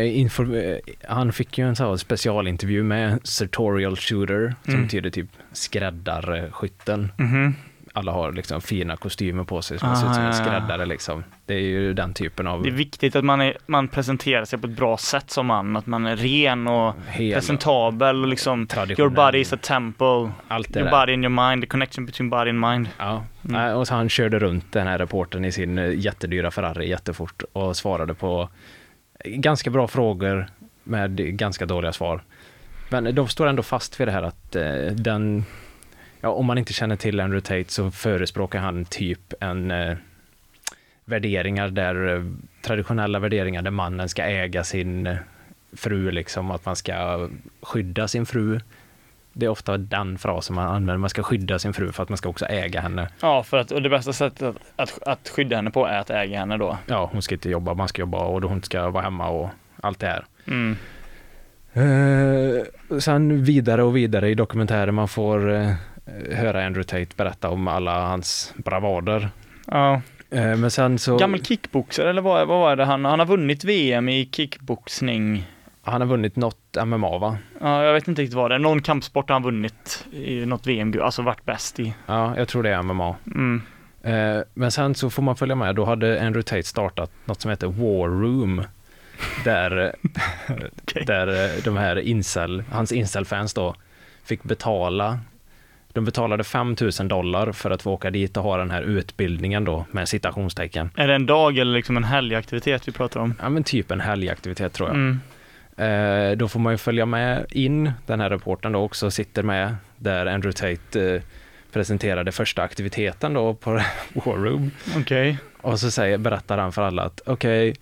[1.09, 4.85] han fick ju en sån specialintervju med Sartorial Shooter, som Mm.
[4.87, 7.13] betyder typ skräddarskytten.
[7.19, 7.55] Mhm.
[7.99, 10.33] Alla har liksom fina kostymer på sig som Ah, ser ut som en ja.
[10.33, 11.25] skräddare liksom.
[11.47, 14.59] Det är ju den typen av Det är viktigt att man, är, man presenterar sig
[14.59, 18.69] på ett bra sätt som man, att man är ren och hel presentabel och liksom
[18.99, 20.91] Your body is a temple, Allt your där.
[21.01, 22.89] body and your mind, the connection between body and mind.
[22.99, 23.77] Ja, Mm.
[23.77, 28.15] Och han körde runt den här reporten i sin eh, jättedyra Ferrari jättefort och svarade
[28.15, 28.49] på
[29.25, 30.47] ganska bra frågor
[30.85, 32.21] med ganska dåliga svar.
[32.89, 35.45] Men de står ändå fast vid det här att eh, den,
[36.21, 39.97] ja, om man inte känner till Andrew Tate så förespråkar han typ en eh,
[41.05, 42.23] värderingar där, eh,
[42.63, 45.17] traditionella värderingar där mannen ska äga sin eh,
[45.73, 47.29] fru, liksom att man ska
[47.63, 48.61] skydda sin fru.
[49.33, 52.19] Det är ofta den frasen man använder, man ska skydda sin fru för att man
[52.19, 53.09] ska också äga henne.
[53.21, 56.11] Ja, för att, och det bästa sättet att, att, att skydda henne på är att
[56.11, 56.79] äga henne då.
[56.87, 59.49] Ja, hon ska inte jobba, man ska jobba och hon ska vara hemma och
[59.81, 60.25] allt det här.
[60.47, 60.77] Mm.
[61.73, 65.73] Eh, sen vidare och vidare i dokumentären man får eh,
[66.31, 69.31] höra Andrew Tate berätta om alla hans bravader.
[69.67, 70.01] Ja.
[70.31, 73.65] Eh, men sen så, Gammal kickboxare eller vad, vad var det han, han har vunnit
[73.65, 75.47] VM i kickboxning.
[75.83, 77.37] han har vunnit något MMA va?
[77.61, 78.59] Ja, jag vet inte riktigt vad det är.
[78.59, 81.95] Någon kampsport har han vunnit i något VM, alltså varit bäst i.
[82.07, 83.17] Ja, jag tror det är MMA.
[83.27, 83.63] Mm.
[84.03, 87.51] Eh, men sen så får man följa med, då hade Andrew Tate startat något som
[87.51, 88.65] heter War Room.
[89.45, 89.95] Där,
[90.83, 91.05] Okej.
[91.07, 93.75] där eh, de här incel, hans incel-fans då
[94.25, 95.19] fick betala
[95.99, 99.85] de betalade 5000 dollar för att få åka dit och ha den här utbildningen då
[99.91, 100.91] med citationstecken.
[100.97, 103.35] Är det en dag eller liksom en helgaktivitet vi pratar om?
[103.41, 104.97] Ja men typ en helgaktivitet tror jag.
[104.97, 105.21] Mm.
[105.77, 109.77] Eh, då får man ju följa med in, den här reportern då också sitter med
[109.97, 111.23] där Andrew Tate eh,
[111.73, 113.71] presenterade första aktiviteten då på
[114.13, 114.71] War Room.
[114.97, 115.39] Okej.
[115.61, 117.75] Och så säger, berättar han för alla att okej,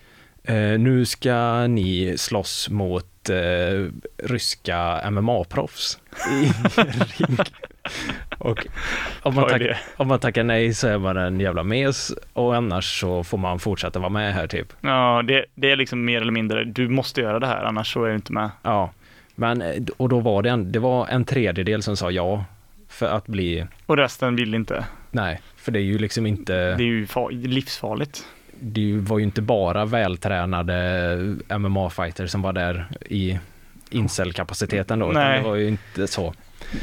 [0.49, 5.99] Eh, nu ska ni slåss mot eh, ryska MMA-proffs
[6.31, 6.53] i
[6.83, 7.39] ring.
[8.39, 8.67] Och
[9.23, 9.63] om man, tack,
[9.97, 13.59] om man tackar nej så är man en jävla mes och annars så får man
[13.59, 14.73] fortsätta vara med här typ.
[14.81, 18.05] Ja, det, det är liksom mer eller mindre, du måste göra det här, annars så
[18.05, 18.51] är du inte med.
[18.63, 18.91] Ja,
[19.35, 22.45] men eh, och då var det en, det var en tredjedel som sa ja
[22.89, 24.85] för att bli, Och resten vill inte.
[25.11, 28.25] nej, för det är ju liksom inte, Det är ju far, livsfarligt.
[28.61, 31.17] det var ju inte bara vältränade
[31.49, 33.39] MMA-fighter som var där i
[33.91, 35.39] incel-kapaciteten då, Nej.
[35.39, 36.35] det var ju inte så.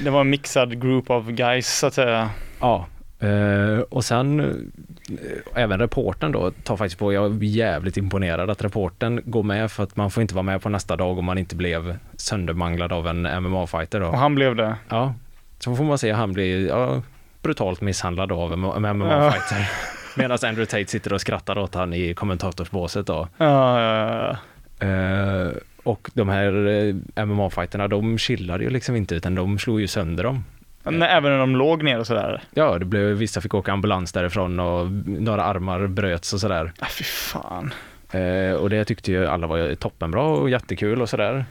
[0.03, 2.29] Det var en mixad group of guys så att säga.
[2.59, 2.87] Ja,
[3.19, 8.63] eh, och sen eh, även reporten då tar faktiskt på, jag är jävligt imponerad att
[8.63, 11.37] reporten går med för att man får inte vara med på nästa dag om man
[11.37, 14.07] inte blev söndermanglad av en MMA-fighter då.
[14.07, 14.75] Och han blev det.
[14.89, 15.13] Ja,
[15.59, 17.01] så får man se han blir ja,
[17.41, 19.69] brutalt misshandlad av en MMA-fighter.
[20.17, 23.27] Medan Andrew Tate sitter och skrattar åt han i kommentatorsbåset då.
[23.37, 24.37] Ja, ja,
[24.79, 24.87] ja.
[24.87, 25.51] Eh,
[25.83, 30.23] och de här eh, MMA-fighterna, de chillade ju liksom inte utan de slog ju sönder
[30.23, 30.43] dem.
[30.83, 32.41] Men även när de låg ner och sådär.
[32.53, 36.73] Ja, det blev, vissa fick åka ambulans därifrån och några armar bröts och sådär.
[36.79, 37.73] Ah, fy fan.
[38.11, 41.45] Eh, och det tyckte ju alla var toppenbra och jättekul och sådär.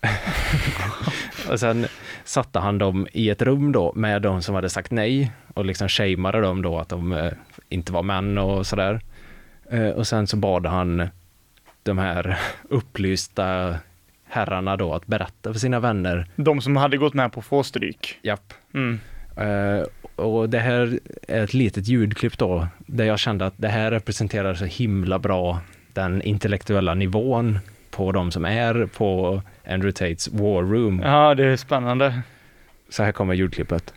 [1.50, 1.86] och sen
[2.24, 5.88] satte han dem i ett rum då med de som hade sagt nej och liksom
[5.88, 7.32] shameade dem då att de eh,
[7.68, 9.00] inte var män och sådär.
[9.70, 11.08] Eh, och sen så bad han
[11.82, 12.38] de här
[12.68, 13.76] upplysta
[14.24, 16.26] herrarna då att berätta för sina vänner.
[16.36, 18.18] De som hade gått med på att få stryk.
[18.22, 18.52] Japp.
[18.74, 19.00] Mm.
[19.36, 23.90] Eh, och det här är ett litet ljudklipp då, där jag kände att det här
[23.90, 25.60] representerar så himla bra
[25.92, 27.58] den intellektuella nivån
[27.90, 31.02] på de som är på Andrew Tates War Room.
[31.04, 32.22] Ja, det är spännande.
[32.88, 33.94] Så här kommer ljudklippet.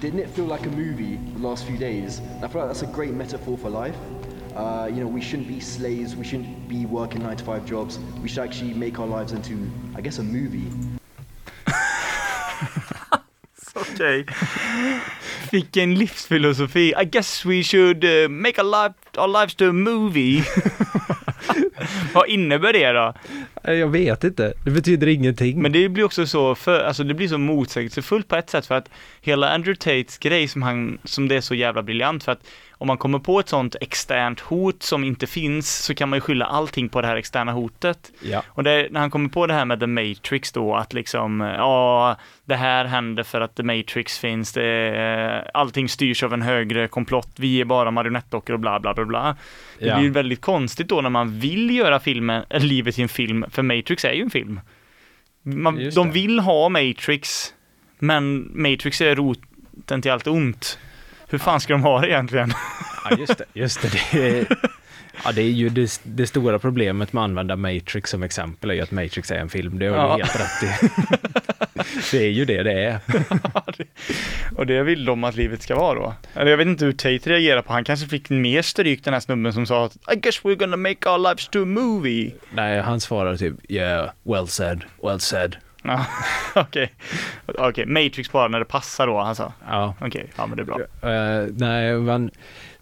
[0.00, 2.20] Didn't it feel like a movie the last few days?
[2.20, 3.96] I feel like that's a great metaphor for life.
[4.56, 7.98] Uh, you know, we shouldn't be slaves, we shouldn't be working nine to five jobs.
[8.22, 10.64] We should actually make our lives into, I guess, a movie.
[13.74, 14.26] Okej.
[15.52, 16.94] Vilken livsfilosofi.
[16.96, 20.42] I guess we should uh, make our, life, our lives to a movie.
[22.14, 23.14] Vad innebär det då?
[23.72, 25.62] Jag vet inte, det betyder ingenting.
[25.62, 28.74] Men det blir också så, för, alltså det blir så motsägelsefullt på ett sätt för
[28.74, 28.90] att
[29.20, 32.46] hela Andrew Tates grej som han, som det är så jävla briljant för att
[32.78, 36.20] om man kommer på ett sånt externt hot som inte finns så kan man ju
[36.20, 38.12] skylla allting på det här externa hotet.
[38.22, 38.42] ja.
[38.48, 42.16] Och det, när han kommer på det här med The Matrix då, att liksom, ja,
[42.44, 46.88] det här händer för att The Matrix finns, det, är- allting styrs av en högre
[46.88, 49.36] komplott, vi är bara marionettdockor och bla bla bla bla.
[49.78, 49.98] Det Ja.
[49.98, 53.62] blir väldigt konstigt då när man vill göra filmen, eller livet till en film, för
[53.62, 54.60] Matrix är ju en film.
[55.42, 57.54] Man, de vill ha Matrix,
[57.98, 60.78] men Matrix är roten till allt ont.
[61.28, 62.52] Hur fan ska de ha det egentligen?
[63.10, 63.44] Ja, just det.
[63.52, 63.88] Just det.
[64.12, 64.46] det är,
[65.24, 68.74] ja, det är ju det, det stora problemet med att använda Matrix som exempel är
[68.74, 69.78] ju att Matrix är en film.
[69.78, 70.16] Det har Ja.
[70.16, 70.88] du helt rätt i.
[72.16, 72.98] det är ju det det är.
[74.56, 76.14] Och det vill de att livet ska vara då.
[76.34, 79.20] Eller jag vet inte hur Tate reagerar på, han kanske fick mer stryk den här
[79.20, 82.30] snubben som sa att I guess we're gonna make our lives to a movie.
[82.50, 85.56] Nej, han svarar typ yeah, well said, well said.
[85.86, 86.06] Ja,
[86.54, 86.92] okej.
[87.46, 89.52] Okej, Matrix bara när det passar då, alltså.
[89.68, 90.80] Ja, Okej, ja men det är bra.
[91.10, 92.30] Eh, nej, men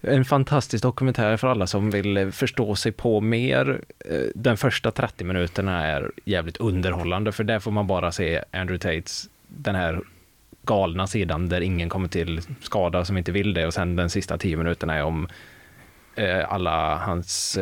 [0.01, 3.81] en fantastisk dokumentär för alla som vill eh, förstå sig på mer.
[3.99, 8.77] Eh, den första 30 minuterna är jävligt underhållande för där får man bara se Andrew
[8.77, 10.01] Tates, den här
[10.61, 14.37] galna sidan där ingen kommer till skada som inte vill det och sen den sista
[14.37, 15.27] 10 minuterna är om
[16.47, 17.57] alla hans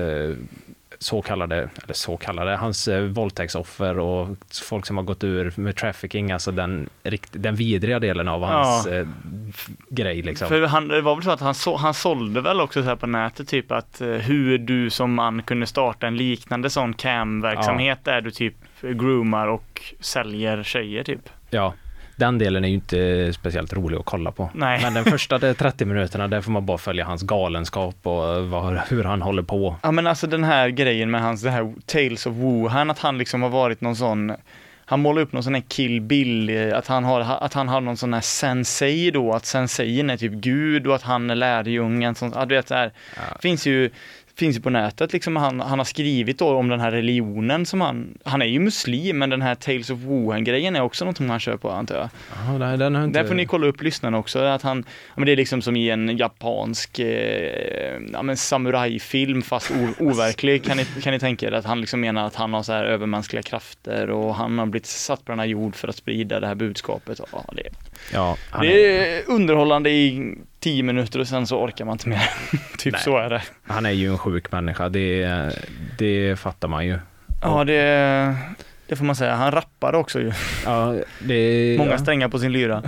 [1.04, 5.76] så kallade, eller så kallade, hans eh, våldtäktsoffer och folk som har gått ur med
[5.76, 6.90] trafficking, alltså den,
[7.32, 8.94] den vidriga delen av hans Ja.
[8.94, 9.08] eh,
[9.90, 10.48] grej liksom.
[10.48, 13.08] För han, det var väl så att han, så, han sålde väl också så på
[13.08, 18.22] nätet typ att eh, hur du som man kunde starta en liknande sån cam-verksamhet där
[18.22, 21.30] du typ groomar och säljer tjejer typ.
[21.50, 21.74] Ja,
[22.16, 24.50] den delen är ju inte speciellt rolig att kolla på.
[24.54, 24.80] Nej.
[24.82, 28.50] Men den första det är 30 minuterna, där får man bara följa hans galenskap och
[28.50, 29.76] vad, hur han håller på.
[29.84, 33.18] Ja men alltså den här grejen med hans, det här Tales of Wuhan, att han
[33.18, 34.34] liksom har varit någon sån
[34.86, 37.82] han målar upp någon sån här kill bill, eh, att han har, att han har
[37.82, 42.16] någon sån här sensei då, att senseien är typ gud och att han är lärjungen,
[42.16, 42.92] sånt, ja, du vet så här,
[43.40, 43.90] finns ju
[44.36, 47.82] Finns ju på nätet liksom, han, han har skrivit då om den här religionen som
[47.82, 51.18] han, han är ju muslim men den här Tales of Wuhan grejen är också något
[51.18, 52.10] som han kör på antar jag.
[52.48, 53.20] Ja, nej, den har inte...
[53.20, 55.76] Där får ni kolla upp lyssnarna också, att han, ja, men det är liksom som
[55.76, 61.48] i en japansk eh, ja, men samurajfilm fast o, overklig kan ni, kan ni tänka
[61.48, 64.66] er, att han liksom menar att han har så här övermänskliga krafter och han har
[64.66, 67.20] blivit satt på den här jord för att sprida det här budskapet.
[67.32, 67.70] Ja, det,
[68.14, 72.10] Ja, han är, Det är underhållande i tio minuter och sen så orkar man inte
[72.10, 72.30] mer.
[72.78, 73.02] typ Nej.
[73.02, 73.42] så är det.
[73.64, 75.50] han är ju en sjuk människa, det,
[75.98, 77.00] det fattar man ju.
[77.42, 78.36] Ja, det,
[78.88, 79.36] det får man säga.
[79.36, 80.32] Han rappade också ju.
[80.66, 82.84] Ja, det, Många ja, strängar på sin lyra.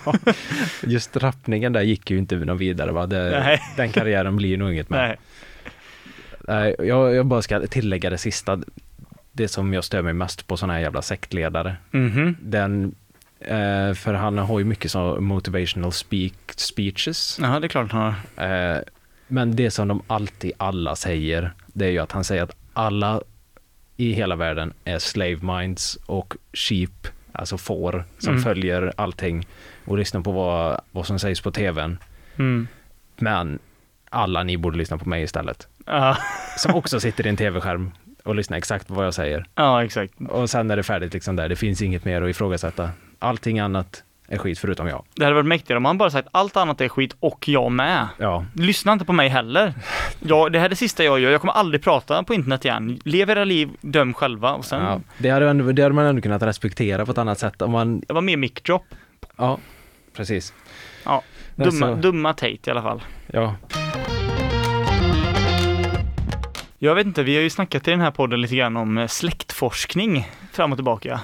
[0.82, 3.06] just rappningen där gick ju inte någon vidare va?
[3.06, 3.60] Det.
[3.76, 5.16] Den karriären blir nog inget med.
[6.48, 6.74] Nej.
[6.78, 8.60] Jag, jag bara ska tillägga det sista.
[9.32, 11.76] Det som jag stör mig mest på sådana här jävla sektledare.
[11.90, 12.36] Mhm.
[12.40, 12.94] Den,
[13.44, 17.38] eh, för han har ju mycket så motivational speak, speeches.
[17.42, 18.46] Ja, det är klart han har.
[18.74, 18.78] Eh,
[19.28, 23.20] men det som de alltid alla säger, det är ju att han säger att alla
[23.96, 28.42] i hela världen är slave minds och sheep, alltså får, som Mm.
[28.44, 29.46] följer allting
[29.84, 31.98] och lyssnar på vad, vad som sägs på tvn.
[32.38, 32.68] Mm.
[33.16, 33.58] Men
[34.10, 35.68] alla ni borde lyssna på mig istället.
[35.86, 36.16] Ja.
[36.58, 37.90] Som också sitter i en tv-skärm
[38.24, 39.46] och lyssnar exakt på vad jag säger.
[39.54, 40.14] ja, exakt.
[40.28, 41.48] Och sen är det färdigt liksom där.
[41.48, 42.90] Det finns inget mer att ifrågasätta.
[43.24, 45.04] Allting annat är skit förutom jag.
[45.14, 48.08] Det hade varit mäktigare om han bara sagt allt annat är skit och jag med.
[48.18, 49.74] Ja, Lyssna inte på mig heller.
[50.20, 51.30] Ja, det här är det sista jag gör.
[51.30, 52.98] Jag kommer aldrig prata på internet igen.
[53.04, 54.52] Lev era liv, döm själva.
[54.54, 55.00] Och sen, ja.
[55.18, 58.00] Det, hade ändå, det hade man ändå kunnat respektera på ett annat sätt om man,
[58.00, 58.84] det var mer mic drop.
[59.36, 59.58] ja,
[60.16, 60.52] precis.
[61.04, 61.22] Ja,
[61.54, 63.02] Dumma, så- dumma Tate i alla fall.
[63.26, 63.54] Ja,
[66.78, 69.06] Jag vet inte, vi har ju snackat i den här podden lite grann om eh,
[69.06, 71.20] släktforskning fram och tillbaka.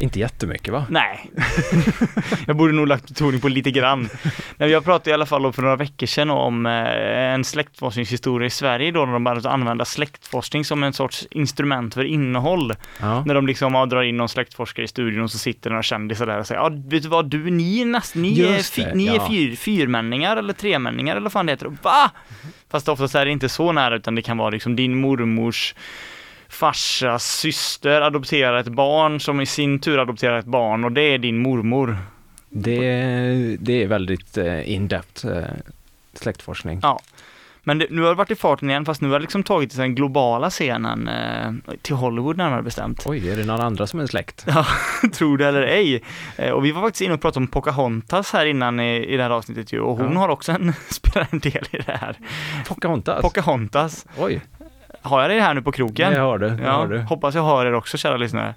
[0.00, 0.86] Inte jättemycket va?
[0.90, 1.30] Nej,
[2.46, 4.08] jag borde nog lagt betoning på lite grann.
[4.56, 8.50] Men jag pratade i alla fall för några veckor sedan om eh, en släktforskningshistoria i
[8.50, 12.72] Sverige då när de började använda släktforskning som en sorts instrument för innehåll.
[13.00, 15.82] Ja, När de liksom ja, drar in någon släktforskare i studion och så sitter några
[15.82, 18.76] kändisar där och säger ja, vet du vad, du, ni är nästan, ni är, Just
[18.76, 19.28] det, ni är ja.
[19.28, 21.76] fyr, fyrmänningar eller tremänningar eller vad fan det heter.
[21.82, 22.10] Va?
[22.70, 25.74] Fast oftast är det inte så nära utan det kan vara liksom din mormors
[26.50, 31.18] farsas syster adopterar ett barn som i sin tur adopterar ett barn och det är
[31.18, 31.96] din mormor.
[32.48, 35.44] det, det är väldigt eh, in-depth eh,
[36.14, 36.80] släktforskning.
[36.82, 37.00] Ja.
[37.64, 39.70] Men det, nu har det varit i farten igen fast nu har det liksom tagit
[39.70, 43.02] till den globala scenen eh, till Hollywood närmare bestämt.
[43.06, 44.44] Oj, är det någon andra som är släkt?
[44.54, 44.66] Ja,
[45.12, 46.02] tro det eller ej.
[46.36, 49.22] Eh, och vi var faktiskt inne och pratade om Pocahontas här innan i, i det
[49.22, 50.18] här avsnittet ju och hon Ja.
[50.18, 52.16] har också en, spelar en del i det här.
[52.68, 53.22] Pocahontas?
[53.22, 54.06] Pocahontas.
[54.18, 54.40] Oj,
[55.02, 56.12] Har jag det här nu på kroken?
[56.12, 56.38] det har.
[56.38, 56.98] Det Ja, har du.
[57.00, 58.54] hoppas jag hör er också kära lyssnare.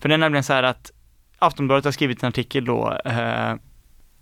[0.00, 0.92] För det är nämligen så här att
[1.38, 3.54] Aftonbladet har skrivit en artikel då eh,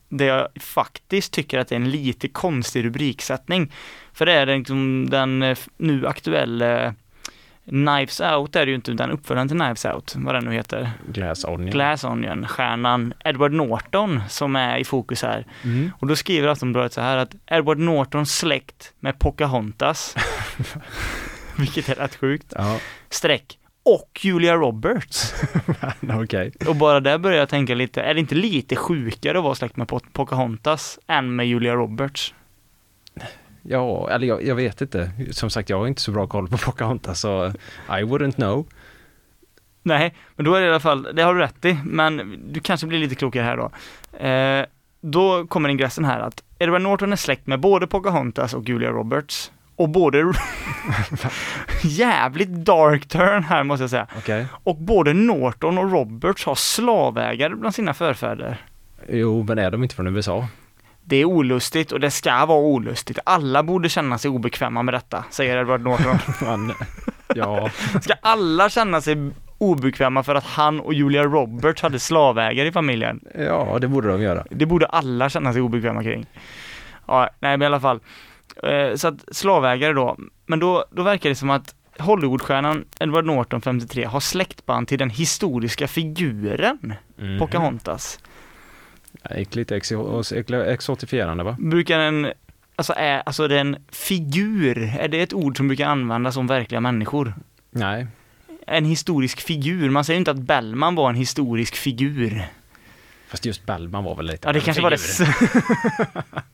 [0.09, 3.73] där jag faktiskt tycker att det är en lite konstig rubriksättning.
[4.13, 6.95] För det är liksom den eh, nu aktuella
[7.69, 10.91] Knives Out är det ju inte, den uppföljaren till Knives Out, vad den nu heter.
[11.09, 11.71] Glass onion.
[11.71, 15.47] Glass Onion, stjärnan Edward Norton som är i fokus här.
[15.65, 15.91] Mm.
[15.99, 20.17] Och då skriver Aftonbladet så här att Edward Nortons släkt med Pocahontas,
[21.59, 22.79] vilket är rätt sjukt, Ja,
[23.11, 25.35] streck och Julia Roberts.
[26.23, 26.53] okej.
[26.69, 29.77] Och bara där börjar jag tänka lite, är det inte lite sjukare att vara släkt
[29.77, 32.35] med Po- Pocahontas än med Julia Roberts?
[33.63, 35.11] Ja, eller jag, jag vet inte.
[35.31, 37.47] Som sagt, jag har inte så bra koll på Pocahontas så
[37.89, 38.67] I wouldn't know.
[39.83, 42.61] Nej, men då är det i alla fall, det har du rätt i, men du
[42.61, 43.71] kanske blir lite klokare här då.
[44.27, 44.67] Eh,
[45.01, 49.53] då kommer ingressen här att Edward Norton är släkt med både Pocahontas och Julia Roberts.
[49.77, 50.19] Och både...
[51.83, 54.07] Jävligt dark turn här måste jag säga.
[54.19, 54.47] Okej.
[54.65, 58.57] Och både Norton och Roberts har slavägare bland sina förfäder.
[59.09, 60.49] Jo, men är de inte från USA?
[61.05, 63.19] Det är olustigt och det ska vara olustigt.
[63.25, 66.19] Alla borde känna sig obekväma med detta, säger Edward Norton.
[66.49, 66.73] Man,
[67.35, 67.71] ja,
[68.03, 73.21] Ska alla känna sig obekväma för att han och Julia Roberts hade slavägare i familjen?
[73.35, 74.45] ja, det borde de göra.
[74.51, 76.27] Det borde alla känna sig obekväma kring.
[77.07, 78.01] Ja, nej men i alla fall.
[78.63, 83.61] Eh, Så att slavägare då, men då, då verkar det som att Hollywoodstjärnan Edward Norton
[83.63, 87.39] 53 har släktband till den historiska figuren Mhm.
[87.39, 88.19] Pocahontas.
[89.31, 91.57] Äckligt exo- exotifierande va?
[91.61, 92.33] Brukar en,
[92.77, 96.47] alltså är, alltså det är en figur, är det ett ord som brukar användas om
[96.47, 97.35] verkliga människor?
[97.71, 98.07] Nej.
[98.67, 102.43] En historisk figur, man säger ju inte att Bellman var en historisk figur.
[103.29, 105.29] Fast just Bellman var väl lite Ja, det kanske var det, figur.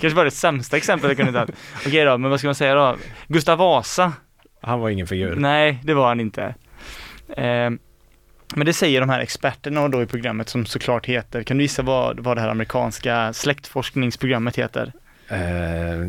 [0.00, 1.52] kanske var det sämsta exemplet jag kunde ta.
[1.86, 2.96] Okej då, men vad ska man säga då?
[3.28, 4.12] Gustav Vasa?
[4.60, 5.36] Han var ingen figur.
[5.36, 6.54] Nej, det var han inte.
[7.28, 7.70] Eh,
[8.54, 11.82] men det säger de här experterna då i programmet som såklart heter, kan du gissa
[11.82, 14.92] vad, vad det här amerikanska släktforskningsprogrammet heter?
[15.28, 16.00] Eh,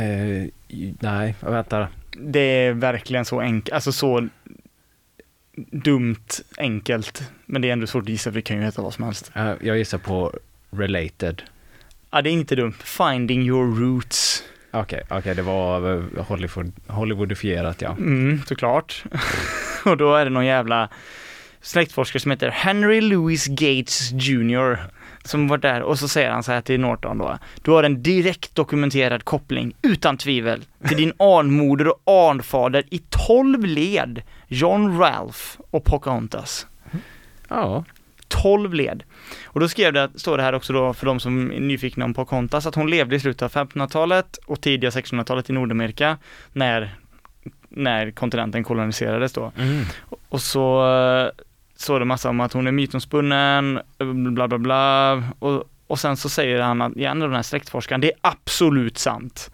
[0.00, 0.48] eh,
[1.00, 1.88] nej, vänta.
[2.10, 4.28] Det är verkligen så enkelt, alltså så
[5.56, 7.30] dumt enkelt.
[7.46, 9.32] Men det är ändå svårt att gissa för det kan ju heta vad som helst.
[9.34, 10.32] Eh, jag gissar på
[10.70, 11.42] related.
[12.14, 12.74] Ja, det är inte dumt.
[12.84, 14.42] Finding your roots.
[14.70, 17.90] Okej, okej, det var eh, Hollywood, Hollywoodifierat ja.
[17.90, 19.04] Mm, såklart.
[19.84, 20.88] och då är det någon jävla
[21.60, 24.78] släktforskare som heter Henry Louis Gates Jr.
[25.24, 27.38] Som var där och så säger han så här till Norton då.
[27.62, 33.64] Du har en direkt dokumenterad koppling, utan tvivel, till din anmoder och anfader i 12
[33.64, 35.40] led, John Ralph
[35.70, 36.66] och Pocahontas.
[37.48, 37.84] Ja,
[38.42, 39.02] 12 led.
[39.44, 42.14] Och då skrev det, står det här också då för de som är nyfikna om
[42.14, 46.18] Pocahontas, att hon levde i slutet av 1500-talet och tidiga 1600-talet i Nordamerika
[46.52, 46.94] när,
[47.68, 49.52] när kontinenten koloniserades då.
[49.58, 49.84] mm.
[50.28, 50.84] Och så
[51.76, 53.80] står det massa om att hon är mytomspunnen,
[54.34, 55.22] bla bla bla.
[55.38, 59.50] Och, och sen så säger han att, igen den här släktforskaren, det är absolut sant.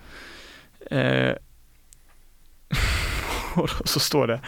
[0.90, 1.32] Eh,
[3.54, 4.40] och så står det,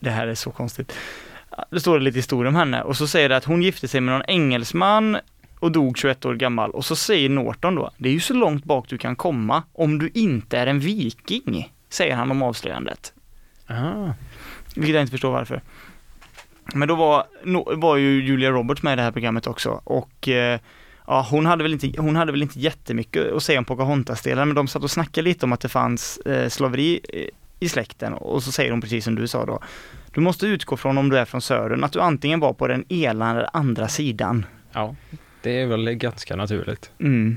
[0.00, 0.92] det här är så konstigt.
[1.70, 4.00] Det står det lite historia om henne och så säger det att hon gifte sig
[4.00, 5.18] med någon engelsman
[5.58, 8.64] och dog 21 år gammal och så säger Norton då, det är ju så långt
[8.64, 13.12] bak du kan komma om du inte är en viking, säger han om avslöjandet.
[13.66, 14.12] Ah.
[14.74, 15.62] Vilket jag inte förstår varför.
[16.74, 17.26] Men då var,
[17.76, 20.60] var ju Julia Roberts med i det här programmet också och eh,
[21.06, 24.54] ja, hon hade väl inte, hon hade väl inte jättemycket att säga om Pocahontas-delen men
[24.54, 27.28] de satt och snackade lite om att det fanns eh, slaveri eh,
[27.60, 29.60] i släkten och så säger hon precis som du sa då.
[30.18, 32.92] Du måste utgå från om du är från södern, att du antingen var på den
[32.92, 34.46] ena eller andra sidan.
[34.72, 34.96] Ja,
[35.42, 36.90] det är väl ganska naturligt.
[37.00, 37.36] Mm.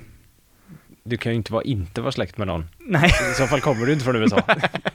[1.03, 2.65] Du kan ju inte vara, inte vara släkt med någon.
[2.79, 4.41] Nej, I så fall kommer du inte från USA.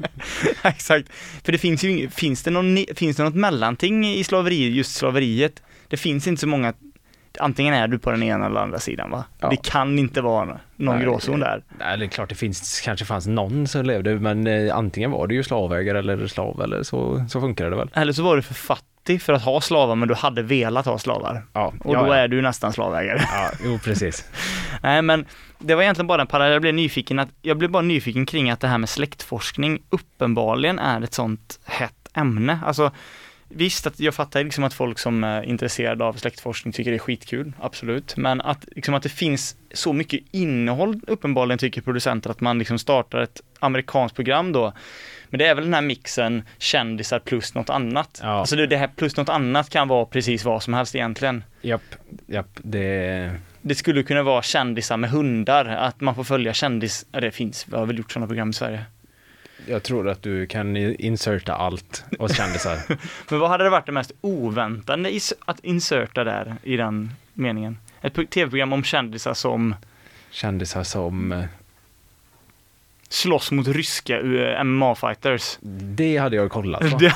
[0.64, 1.08] exakt.
[1.44, 5.62] För det finns ju finns det, någon, finns det något mellanting i slaveri, just slaveriet?
[5.88, 6.74] Det finns inte så många,
[7.40, 9.24] antingen är du på den ena eller andra sidan va?
[9.40, 9.48] Ja.
[9.48, 11.62] Det kan inte vara någon gråzon där.
[11.78, 15.26] Nej, det är klart det finns, kanske fanns någon som levde, men eh, antingen var
[15.26, 17.90] du ju slavägare eller slav eller så, så funkar det väl.
[17.94, 20.98] Eller så var du för fattig för att ha slavar men du hade velat ha
[20.98, 21.42] slavar.
[21.52, 23.20] Ja, Och ja, då är du nästan slavägare.
[23.30, 24.24] Ja, jo precis.
[24.82, 25.26] Nej men
[25.58, 28.50] det var egentligen bara en parallell, jag blev nyfiken att, jag blev bara nyfiken kring
[28.50, 32.58] att det här med släktforskning uppenbarligen är ett sånt hett ämne.
[32.66, 32.90] Alltså
[33.48, 36.98] Visst, att jag fattar liksom att folk som är intresserade av släktforskning tycker det är
[36.98, 38.16] skitkul, absolut.
[38.16, 42.78] Men att, liksom att det finns så mycket innehåll uppenbarligen tycker producenter att man liksom
[42.78, 44.72] startar ett amerikanskt program då.
[45.28, 48.20] Men det är väl den här mixen kändisar plus något annat.
[48.22, 48.28] Ja.
[48.28, 51.44] Alltså det, det här plus något annat kan vara precis vad som helst egentligen.
[51.62, 51.82] Japp,
[52.26, 53.30] japp, det...
[53.62, 57.68] Det skulle kunna vara kändisar med hundar, att man får följa kändis, ja, det finns,
[57.68, 58.84] vi har väl gjort sådana program i Sverige.
[59.68, 62.78] Jag tror att du kan inserta allt och kändisar.
[63.30, 67.78] Men vad hade det varit det mest oväntande is- att inserta där i den meningen?
[68.02, 69.74] Ett pro- tv-program om kändisar som
[70.30, 71.32] kändisar som...
[71.32, 71.44] eh,
[73.08, 75.56] slåss mot ryska eh, MMA-fighters.
[75.96, 76.98] Det hade jag kollat på.
[76.98, 77.14] Det,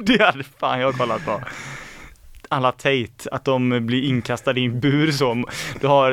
[0.00, 1.40] det hade fan jag kollat på.
[2.52, 5.44] Alla Tate, att de blir inkastade i en bur så.
[5.80, 6.10] Du har,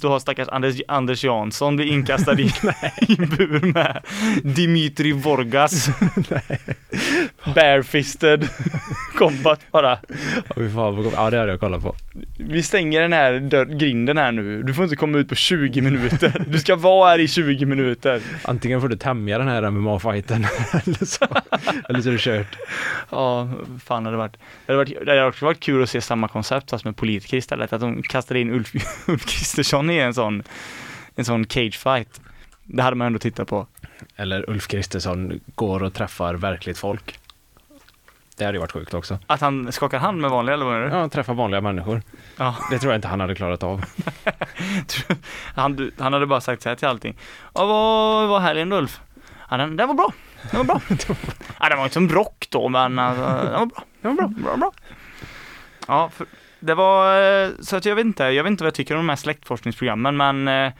[0.00, 2.42] du har stackars Anders, Anders Jansson blir inkastad i,
[3.00, 4.02] i en bur med
[4.44, 5.88] Dimitri Vorgas.
[7.54, 8.48] Barefisted
[9.20, 9.98] combat bara.
[11.14, 11.94] Ja, det hade jag kollat på.
[12.38, 14.62] Vi stänger den här dörr, grinden här nu.
[14.62, 16.44] Du får inte komma ut på 20 minuter.
[16.46, 18.20] Du ska vara här i 20 minuter.
[18.42, 21.26] Antingen får du tämja den här MMA-fighten eller så,
[21.88, 22.56] eller så är det kört.
[23.10, 23.48] Ja,
[23.84, 24.36] fan hade det varit.
[24.66, 27.36] Det hade, varit, det hade också varit kul att se samma koncept fast med politiker
[27.36, 27.72] istället.
[27.72, 28.74] Att de kastade in Ulf,
[29.08, 30.42] Ulf Kristersson i en sån,
[31.14, 32.20] en sån cage fight.
[32.64, 33.66] Det hade man ändå tittat på.
[34.16, 37.18] Eller Ulf Kristersson går och träffar verkligt folk.
[38.36, 39.18] Det hade ju varit sjukt också.
[39.26, 40.96] Att han skakar hand med vanliga eller vad är det?
[40.96, 42.02] Ja, träffa vanliga människor.
[42.36, 42.56] Ja.
[42.70, 43.84] Det tror jag inte han hade klarat av.
[45.54, 47.18] Han, han hade bara sagt så här till allting.
[47.54, 49.00] Ja, vad var helgen Ulf?
[49.50, 50.12] Ja, den, den var bra.
[50.50, 50.80] Den var bra.
[51.60, 53.84] ja, den var inte som rock då, men alltså, den var bra.
[54.02, 54.42] Den var bra.
[54.42, 54.72] bra, bra.
[55.90, 56.26] Ja, för,
[56.60, 59.00] det var, eh, så att jag vet inte, jag vet inte vad jag tycker om
[59.00, 60.72] de här släktforskningsprogrammen, men eh,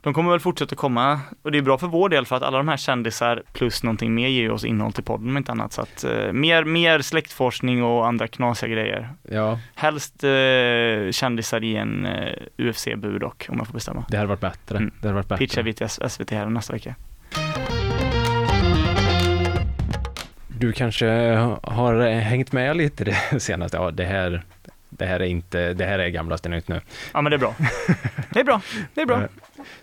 [0.00, 2.58] de kommer väl fortsätta komma och det är bra för vår del för att alla
[2.58, 5.72] de här kändisar plus någonting mer ger oss innehåll till podden om inte annat.
[5.72, 9.08] Så att eh, mer, mer släktforskning och andra knasiga grejer.
[9.22, 14.04] Ja, Helst eh, kändisar i en eh, UFC-bur dock, om jag får bestämma.
[14.08, 14.76] det hade varit bättre.
[14.76, 14.90] Mm.
[15.00, 15.46] Det hade varit bättre.
[15.46, 16.94] Pitchar vi till SVT här nästa vecka.
[20.62, 21.06] Du kanske
[21.62, 23.76] har hängt med lite det senaste.
[23.76, 24.42] Ja, det här,
[24.88, 26.80] det här är inte, det här är gamlaste nytt nu.
[27.12, 27.54] Ja men det är bra.
[28.30, 28.60] Det är bra,
[28.94, 29.20] det är bra.
[29.20, 29.28] Eh,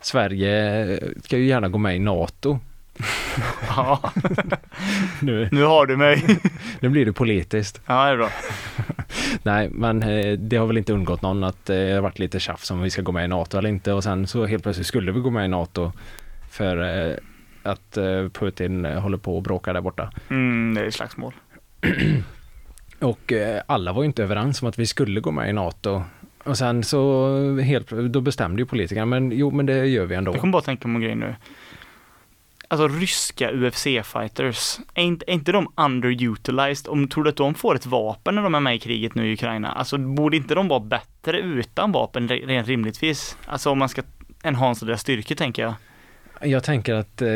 [0.02, 2.60] Sverige ska ju gärna gå med i NATO.
[3.68, 4.12] Ja,
[5.22, 6.40] Nu, nu har du mig.
[6.80, 7.82] nu blir det politiskt.
[7.86, 8.30] Ja, det är bra.
[9.44, 12.40] Nej, men eh, det har väl inte undgått någon att eh, det har varit lite
[12.40, 14.88] tjafs om vi ska gå med i NATO eller inte och sen så helt plötsligt
[14.88, 15.92] skulle vi gå med i NATO
[16.52, 17.20] för
[17.64, 20.12] att eh, Putin håller på och bråkar där borta.
[20.30, 21.34] Mm, det är slagsmål.
[23.00, 26.04] Och eh, alla var ju inte överens om att vi skulle gå med i NATO.
[26.44, 30.32] Och sen så helt, då bestämde ju politikerna, men jo men det gör vi ändå.
[30.32, 31.36] Jag kommer bara tänka på en grej nu.
[32.68, 36.88] alltså ryska UFC-fighters, är inte, är inte de underutilized?
[36.88, 39.30] Om, tror du att de får ett vapen när de är med i kriget nu
[39.30, 39.72] i Ukraina?
[39.72, 43.38] Alltså borde inte de vara bättre utan vapen rent rimligtvis?
[43.46, 44.02] Alltså om man ska
[44.44, 45.74] enhansa deras styrkor tänker jag.
[46.42, 47.30] Jag tänker att eh,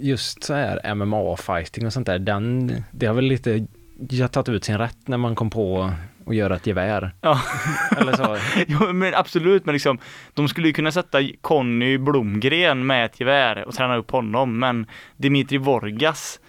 [0.00, 3.66] just så här MMA-fighting och sånt där, den, det har väl lite
[4.10, 5.92] jag tagit ut sin rätt när man kom på
[6.26, 7.14] att göra ett gevär.
[7.20, 7.40] Ja.
[7.98, 8.36] Eller så.
[8.66, 9.98] jo, men absolut, men liksom
[10.34, 14.86] de skulle ju kunna sätta Conny Blomgren med ett gevär och träna upp honom, men
[15.16, 16.40] Dimitri Vorgas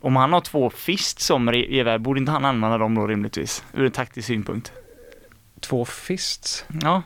[0.00, 3.64] om han har två fist som gevär, borde inte han använda dem då rimligtvis?
[3.72, 4.72] Ur en taktisk synpunkt.
[5.60, 6.64] Två fists?
[6.82, 7.02] Ja.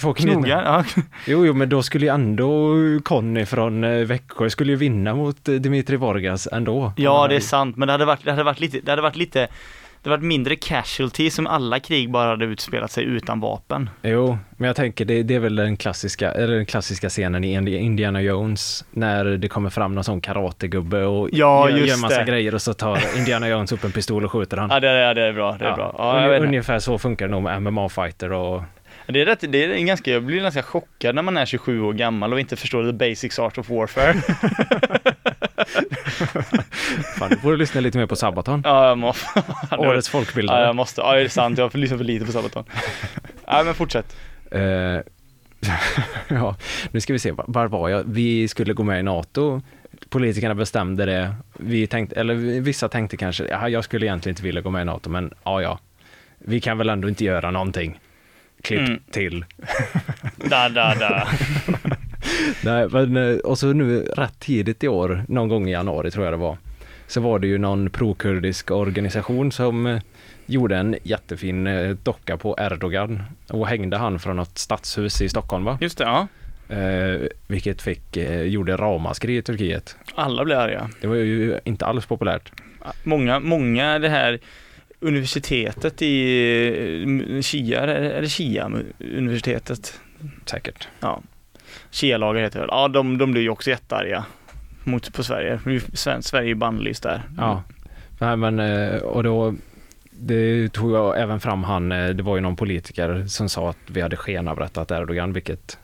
[0.00, 0.62] Två knogar?
[0.64, 0.84] Ja.
[1.26, 5.48] Jo, jo, men då skulle ju ändå Conny från eh, Växjö skulle ju vinna mot
[5.48, 6.92] eh, Dimitri Vorgas ändå.
[6.96, 9.16] Ja, det är sant, men det hade varit, det hade varit lite, det hade varit
[9.16, 9.48] lite
[10.04, 13.90] det varit mindre casualty som alla krig bara hade utspelat sig utan vapen.
[14.02, 17.76] Jo, men jag tänker det, det är väl den klassiska, eller den klassiska scenen i
[17.76, 22.24] Indiana Jones när det kommer fram någon sån karategubbe och ja, gör, gör massa det.
[22.24, 24.70] grejer och så tar Indiana Jones upp en pistol och skjuter han.
[24.70, 25.56] Ja, det, är, det är bra.
[25.58, 25.76] Det är ja.
[25.76, 25.94] bra.
[25.98, 28.62] Ja, Ungefär så funkar det nog med MMA-fighter och
[29.06, 31.80] det är rätt, det är en ganska, jag blir ganska chockad när man är 27
[31.80, 34.14] år gammal och inte förstår the basics art of warfare.
[37.18, 38.62] Fan, du borde lyssna lite mer på Sabaton.
[38.64, 39.42] Ja, jag måste.
[39.78, 40.60] Årets folkbildare.
[40.60, 41.00] Ja, jag måste.
[41.00, 41.58] Ja, det är sant.
[41.58, 42.64] Jag får lyssna för lite på Sabaton.
[43.46, 44.16] Ja, men fortsätt.
[44.54, 44.60] Uh,
[46.28, 46.56] ja,
[46.90, 48.02] nu ska vi se, var var jag?
[48.06, 49.62] Vi skulle gå med i NATO.
[50.08, 51.34] Politikerna bestämde det.
[51.58, 54.84] Vi tänkte, eller vissa tänkte kanske, ja, jag skulle egentligen inte vilja gå med i
[54.84, 55.78] NATO, men ja, ja.
[56.38, 58.00] Vi kan väl ändå inte göra någonting.
[58.64, 59.00] Klipp mm.
[59.10, 59.44] till.
[60.36, 61.28] da, da, da.
[62.64, 66.24] Nej, men eh, och så nu rätt tidigt i år, någon gång i januari tror
[66.24, 66.56] jag det var,
[67.06, 70.00] så var det ju någon prokurdisk organisation som eh,
[70.46, 75.64] gjorde en jättefin eh, docka på Erdogan och hängde han från något stadshus i Stockholm
[75.64, 75.78] va?
[75.80, 76.26] Just det, ja.
[76.68, 79.96] Eh, vilket fick, eh, gjorde ramaskri i Turkiet.
[80.14, 80.90] Alla blev arga.
[81.00, 82.52] Det var ju inte alls populärt.
[83.02, 84.38] Många, många det här
[85.04, 90.00] universitetet i Shia, är det Shia universitetet?
[90.46, 90.88] Säkert.
[91.00, 91.20] Ja.
[91.90, 94.24] Shia-lagar heter det Ja, de, de blir ju också jättearga
[94.84, 95.60] mot, på Sverige.
[95.94, 97.22] Sverige är ju bannlyst där.
[97.36, 97.62] Ja,
[98.18, 98.60] Nej, men
[99.00, 99.54] och då
[100.10, 104.00] det tog jag även fram han, det var ju någon politiker som sa att vi
[104.00, 105.78] hade skenavrättat Erdogan, vilket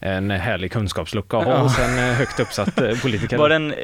[0.00, 3.38] en härlig kunskapslucka att ha hos en högt uppsatt politiker.
[3.38, 3.74] Var det en,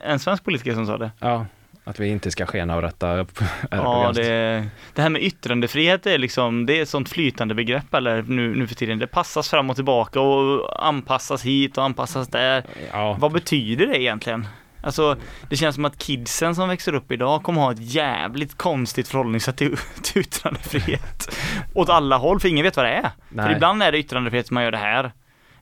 [0.00, 1.10] en svensk politiker som sa det?
[1.18, 1.46] Ja,
[1.88, 3.26] att vi inte ska skenavrätta.
[3.70, 8.22] Ja, det, det här med yttrandefrihet är liksom, det är ett sånt flytande begrepp eller
[8.22, 8.98] nu, nu för tiden.
[8.98, 12.64] Det passas fram och tillbaka och anpassas hit och anpassas där.
[12.92, 13.16] Ja.
[13.20, 14.46] Vad betyder det egentligen?
[14.82, 15.16] Alltså,
[15.48, 19.56] det känns som att kidsen som växer upp idag kommer ha ett jävligt konstigt förhållningssätt
[19.56, 21.36] till, till yttrandefrihet.
[21.74, 23.10] Åt alla håll, för ingen vet vad det är.
[23.28, 23.46] Nej.
[23.46, 25.12] För ibland är det yttrandefrihet som man gör det här.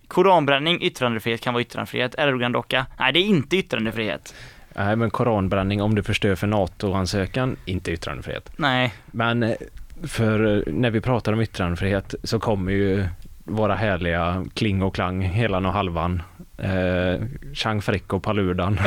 [0.08, 2.14] Koranbränning, yttrandefrihet kan vara yttrandefrihet.
[2.18, 4.34] Erdogan-docka, nej det är inte yttrandefrihet.
[4.78, 8.52] Nej, men koranbränning om du förstör för NATO-ansökan, inte yttrandefrihet.
[8.56, 8.94] Nej.
[9.06, 9.56] Men eh,
[10.02, 13.06] för eh, när vi pratar om yttrandefrihet så kommer ju
[13.44, 16.22] våra härliga Kling och Klang, Helan och Halvan,
[16.58, 18.78] eh, Chang Frick och Paludan.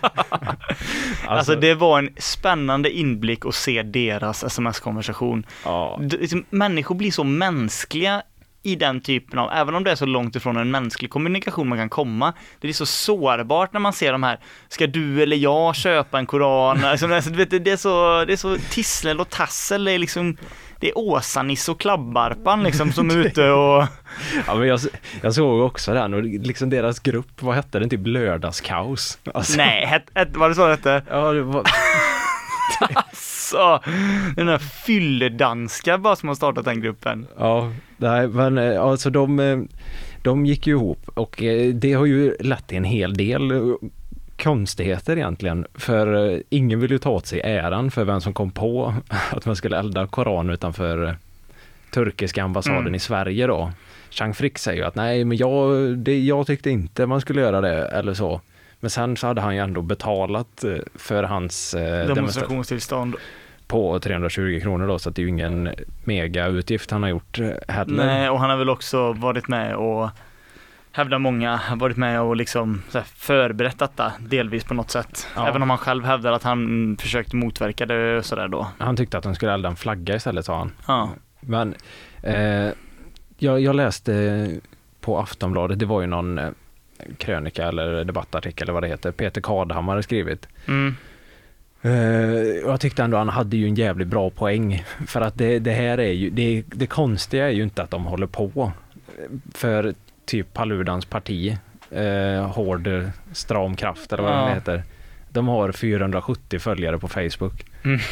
[0.00, 5.46] alltså, alltså, det var en spännande inblick att se deras sms-konversation.
[5.64, 6.00] Ja.
[6.00, 8.22] Liksom, människor blir så mänskliga
[8.62, 11.78] i den typen av, även om det är så långt ifrån en mänsklig kommunikation man
[11.78, 14.38] kan komma, det är så sårbart när man ser de här,
[14.68, 16.84] ska du eller jag köpa en koran?
[16.90, 20.36] Alltså, det, är så, det är så tissel och tassel, det är liksom
[20.80, 23.86] det är Åsa-Nisse och Klabbarpan liksom som är ute och...
[24.46, 24.80] Ja men jag,
[25.22, 27.90] jag såg också den och liksom deras grupp, vad hette den?
[27.90, 29.18] Typ Lördagskaos?
[29.34, 29.56] Alltså.
[29.56, 31.02] Nej, het, het, var det så det hette?
[31.10, 31.64] Ja, det var...
[33.54, 33.90] alltså,
[34.36, 37.26] den där fylledanska bara som har startat den gruppen.
[37.38, 39.58] Ja, nej men eh, alltså de, eh,
[40.22, 43.74] de gick ju ihop och eh, det har ju lett till en hel del
[44.42, 45.66] konstigheter egentligen.
[45.74, 48.94] För ingen vill ju ta åt sig äran för vem som kom på
[49.30, 51.16] att man skulle elda koran utanför
[51.90, 52.94] turkiska ambassaden mm.
[52.94, 53.72] i Sverige då.
[54.10, 57.60] Chang Frick säger ju att nej, men jag, det, jag tyckte inte man skulle göra
[57.60, 58.40] det eller så.
[58.80, 60.64] Men sen så hade han ju ändå betalat
[60.94, 61.70] för hans
[62.06, 63.16] demonstrationstillstånd
[63.66, 65.74] på 320 kronor då, så att det är ju ingen
[66.04, 68.06] megautgift han har gjort heller.
[68.06, 70.10] Nej, och han har väl också varit med och
[70.92, 72.82] hävdar många, varit med och liksom
[73.14, 75.26] förberett detta delvis på något sätt.
[75.36, 75.48] Ja.
[75.48, 78.66] Även om han själv hävdar att han försökte motverka det och sådär då.
[78.78, 80.72] Han tyckte att de skulle elda en flagga istället sa han.
[80.86, 81.10] Ja.
[81.40, 81.74] Men
[82.22, 82.70] eh,
[83.38, 84.60] jag, jag, läste
[85.00, 86.50] på Aftonbladet, det var ju någon eh,
[87.18, 90.48] krönika eller debattartikel eller vad det heter, Peter Kadhammar har skrivit.
[90.68, 90.96] Mm.
[91.84, 91.92] Uh,
[92.64, 94.84] jag tyckte ändå han hade ju en jävligt bra poäng.
[95.06, 98.04] För att det, det här är ju, det, det konstiga är ju inte att de
[98.04, 98.72] håller på.
[99.54, 99.94] För
[100.26, 101.56] typ Paludans parti
[101.90, 102.88] eh, hård
[103.32, 104.44] stram kraft eller vad Ja.
[104.44, 104.82] den heter.
[105.32, 107.64] De har 470 följare på Facebook.
[107.84, 107.98] Mm.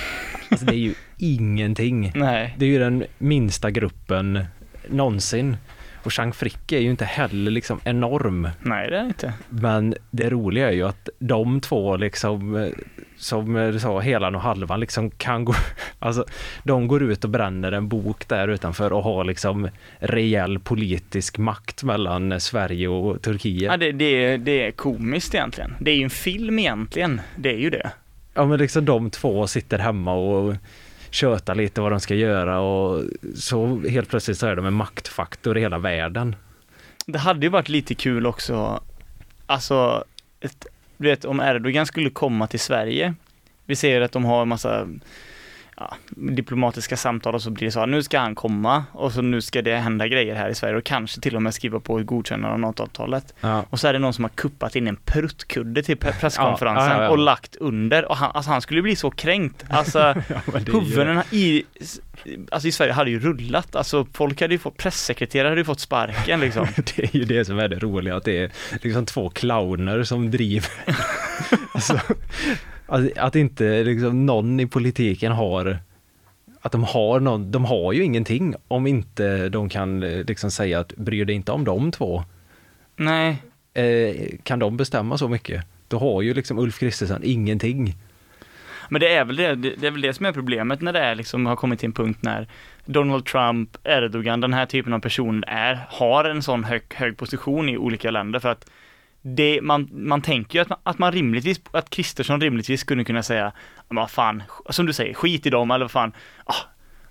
[0.51, 2.13] Alltså det är ju ingenting.
[2.15, 2.55] Nej.
[2.59, 4.45] Det är ju den minsta gruppen
[4.89, 5.57] någonsin.
[6.03, 8.49] Och Chang Frick är ju inte heller liksom enorm.
[8.61, 9.33] Nej, det är inte.
[9.49, 12.69] Men det roliga är ju att de två liksom, eh,
[13.17, 15.55] som du sa, helan och halvan liksom kan gå,
[15.99, 16.25] alltså
[16.63, 19.69] de går ut och bränner en bok där utanför och har liksom
[19.99, 23.71] rejäl politisk makt mellan Sverige och Turkiet.
[23.71, 25.75] Ja, det, det, det är komiskt egentligen.
[25.81, 27.21] Det är ju en film egentligen.
[27.37, 27.91] Det är ju det.
[28.35, 30.55] Ja men liksom de två sitter hemma och
[31.11, 33.05] köta lite vad de ska göra och
[33.35, 36.37] så helt plötsligt så är de en maktfaktor i hela världen.
[37.07, 38.83] Det hade ju varit lite kul också,
[39.47, 40.05] alltså,
[40.41, 43.15] ett, du vet om Erdogan skulle komma till Sverige.
[43.65, 44.89] Vi ser att de har en massa
[45.81, 49.23] ja, diplomatiska samtal och så blir det så här, nu ska han komma och så
[49.23, 51.99] nu ska det hända grejer här i Sverige och kanske till och med skriva på
[51.99, 53.35] ett godkännande av NATO-avtalet.
[53.41, 53.65] Ja.
[53.71, 57.03] Och så är det någon som har kuppat in en pruttkudde till pre- presskonferensen Ja,
[57.03, 59.65] ja, och lagt under och han, alltså han skulle bli så kränkt.
[59.71, 60.15] Alltså
[60.67, 61.65] huvudena i,
[62.51, 65.81] alltså i Sverige hade ju rullat, alltså folk hade ju fått, pressekreterare hade ju fått
[65.81, 66.67] sparken liksom.
[66.77, 68.51] Det är ju det som är det roliga, att det är
[68.83, 70.71] liksom två clowner som driver.
[71.73, 72.01] alltså,
[72.89, 75.79] att, att inte liksom någon i politiken har
[76.61, 80.81] att de har någon, de har ju ingenting om inte de kan eh, liksom säga
[80.81, 82.25] att bryr dig inte om de två.
[82.97, 83.37] Nej,
[83.79, 85.65] Eh, kan de bestämma så mycket?
[85.89, 87.95] Då har ju liksom Ulf Kristersson ingenting.
[88.89, 90.99] men det är väl det, det det är väl det som är problemet när det
[90.99, 92.49] är liksom har kommit till en punkt när
[92.85, 97.69] Donald Trump, Erdogan, den här typen av personer är, har en sån hög, hög position
[97.69, 98.71] i olika länder för att
[99.37, 103.23] det, man, man tänker ju att man, att man rimligtvis, att Kristersson rimligtvis skulle kunna
[103.23, 103.53] säga,
[103.89, 106.13] men vad fan, som du säger, skit i dem eller vad fan,
[106.45, 106.55] ah,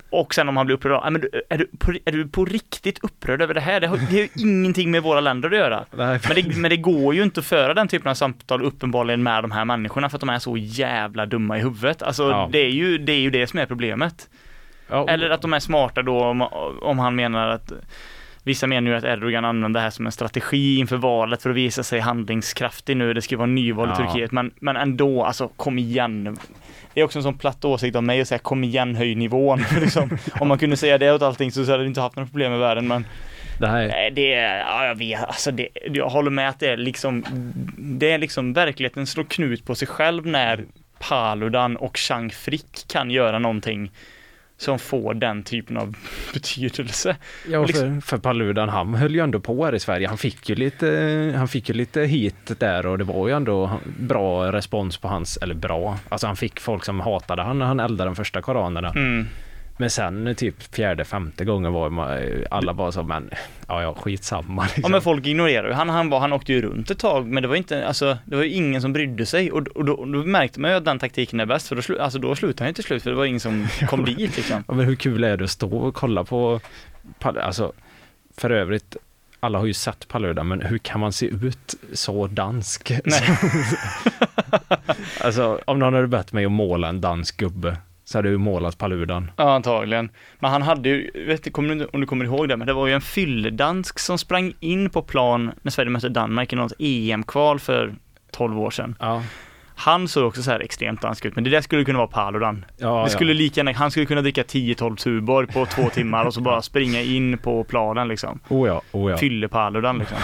[0.09, 3.41] och sen om han blir upprörd, men är du, på, är du på riktigt upprörd
[3.41, 3.80] över det här?
[3.80, 5.86] Det har, det har ju ingenting med våra länder att göra.
[5.97, 9.43] Men det, men det går ju inte att föra den typen av samtal uppenbarligen med
[9.43, 12.01] de här människorna för att de är så jävla dumma i huvudet.
[12.01, 12.49] Alltså Ja.
[12.51, 14.30] det, är ju, det är ju det som är problemet.
[14.89, 16.41] ja, Eller att de är smarta då om,
[16.82, 17.72] om han menar att
[18.47, 21.55] Vissa menar ju att Erdogan använder det här som en strategi inför valet för att
[21.55, 23.13] visa sig handlingskraftig nu.
[23.13, 23.95] Det ska vara nyval i Ja.
[23.95, 26.37] Turkiet, men, men ändå, alltså kom igen.
[26.93, 29.63] Det är också en sån platt åsikt av mig att säga kom igen, höj nivån.
[29.81, 32.53] liksom, om man kunde säga det åt allting så hade vi inte haft några problem
[32.53, 33.05] i världen, men
[33.59, 36.67] det här, Nej, det är, ja, jag vet, alltså det, jag håller med att det
[36.67, 37.23] är liksom,
[37.77, 40.63] det är liksom verkligheten slår knut på sig själv när
[40.99, 43.91] Paludan och Chang Frick kan göra någonting
[44.57, 45.95] som får den typen av
[46.33, 47.15] betydelse.
[47.49, 50.07] Ja, Och liksom- för, för Paludan, han höll ju ändå på här i Sverige.
[50.07, 53.79] Han fick ju lite, han fick ju lite hit där och det var ju ändå
[53.99, 57.79] bra respons på hans, eller bra, alltså han fick folk som hatade han när han
[57.79, 58.89] eldade de första koranerna.
[58.89, 59.27] Mm.
[59.78, 62.19] Men sen typ fjärde, femte gången var man,
[62.51, 63.30] alla bara så, men
[63.67, 64.82] ja, ja, skitsamma liksom.
[64.84, 67.43] Ja men folk ignorerar ju han, han, var, han åkte ju runt ett tag men
[67.43, 70.07] det var inte, alltså det var ju ingen som brydde sig och, och, då, och
[70.07, 72.63] då märkte man ju att den taktiken är bäst för då, slu, alltså, då slutade
[72.63, 74.63] han ju till slut för det var ingen som kom dit liksom.
[74.67, 76.59] Ja, men hur kul är det att stå och kolla på,
[77.21, 77.73] alltså
[78.38, 78.95] för övrigt,
[79.39, 82.91] alla har ju sett Paludan, men hur kan man se ut så dansk?
[83.05, 83.38] Nej.
[85.21, 88.77] alltså om någon hade bett mig att måla en dansk gubbe så hade ju målat
[88.77, 89.31] Paludan.
[89.35, 90.09] Ja, antagligen.
[90.39, 92.73] Men han hade ju, vet du, kommer du, om du kommer ihåg det, men det
[92.73, 96.73] var ju en fylledansk som sprang in på plan när Sverige mötte Danmark i något
[96.79, 97.95] EM-kval för
[98.31, 98.95] 12 år sedan.
[98.99, 99.23] Ja,
[99.75, 102.65] Han såg också så här extremt dansk ut, men det där skulle kunna vara Paludan.
[102.77, 106.33] ja, det skulle lika gärna, han skulle kunna dricka 10-12 Tuborg på två timmar och
[106.33, 108.39] så bara springa in på planen liksom.
[108.49, 108.55] ja.
[108.55, 109.17] Oh ja, oh ja.
[109.17, 110.17] Fylle-Paludan liksom.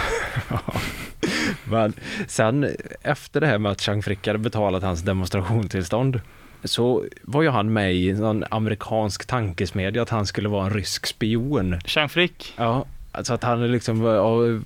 [1.64, 1.94] Men
[2.28, 2.68] sen
[3.02, 6.22] efter det här med att Chang Frick hade betalat hans demonstrationstillstånd
[6.64, 11.06] så var ju han med i någon amerikansk tankesmedja att han skulle vara en rysk
[11.06, 11.80] spion.
[11.86, 12.54] Chang Frick.
[12.58, 14.62] Ja, alltså att han liksom har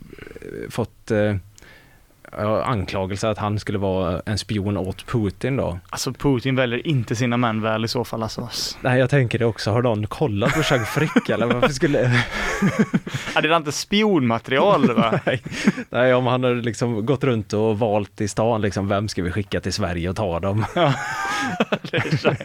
[0.70, 1.36] fått eh,
[2.66, 5.80] anklagelse att han skulle vara en spion åt Putin då.
[5.90, 8.50] Alltså Putin väljer inte sina män väl i så fall alltså.
[8.82, 9.72] Nej, jag tänker det också.
[9.72, 12.00] Har någon kollat på Chang Frick eller varför skulle...
[13.36, 15.20] Ja, det är inte spionmaterial va?
[15.26, 15.42] Nej.
[15.90, 19.32] Nej, om han hade liksom gått runt och valt i stan liksom, vem ska vi
[19.32, 20.66] skicka till Sverige och ta dem?
[21.92, 22.38] det, är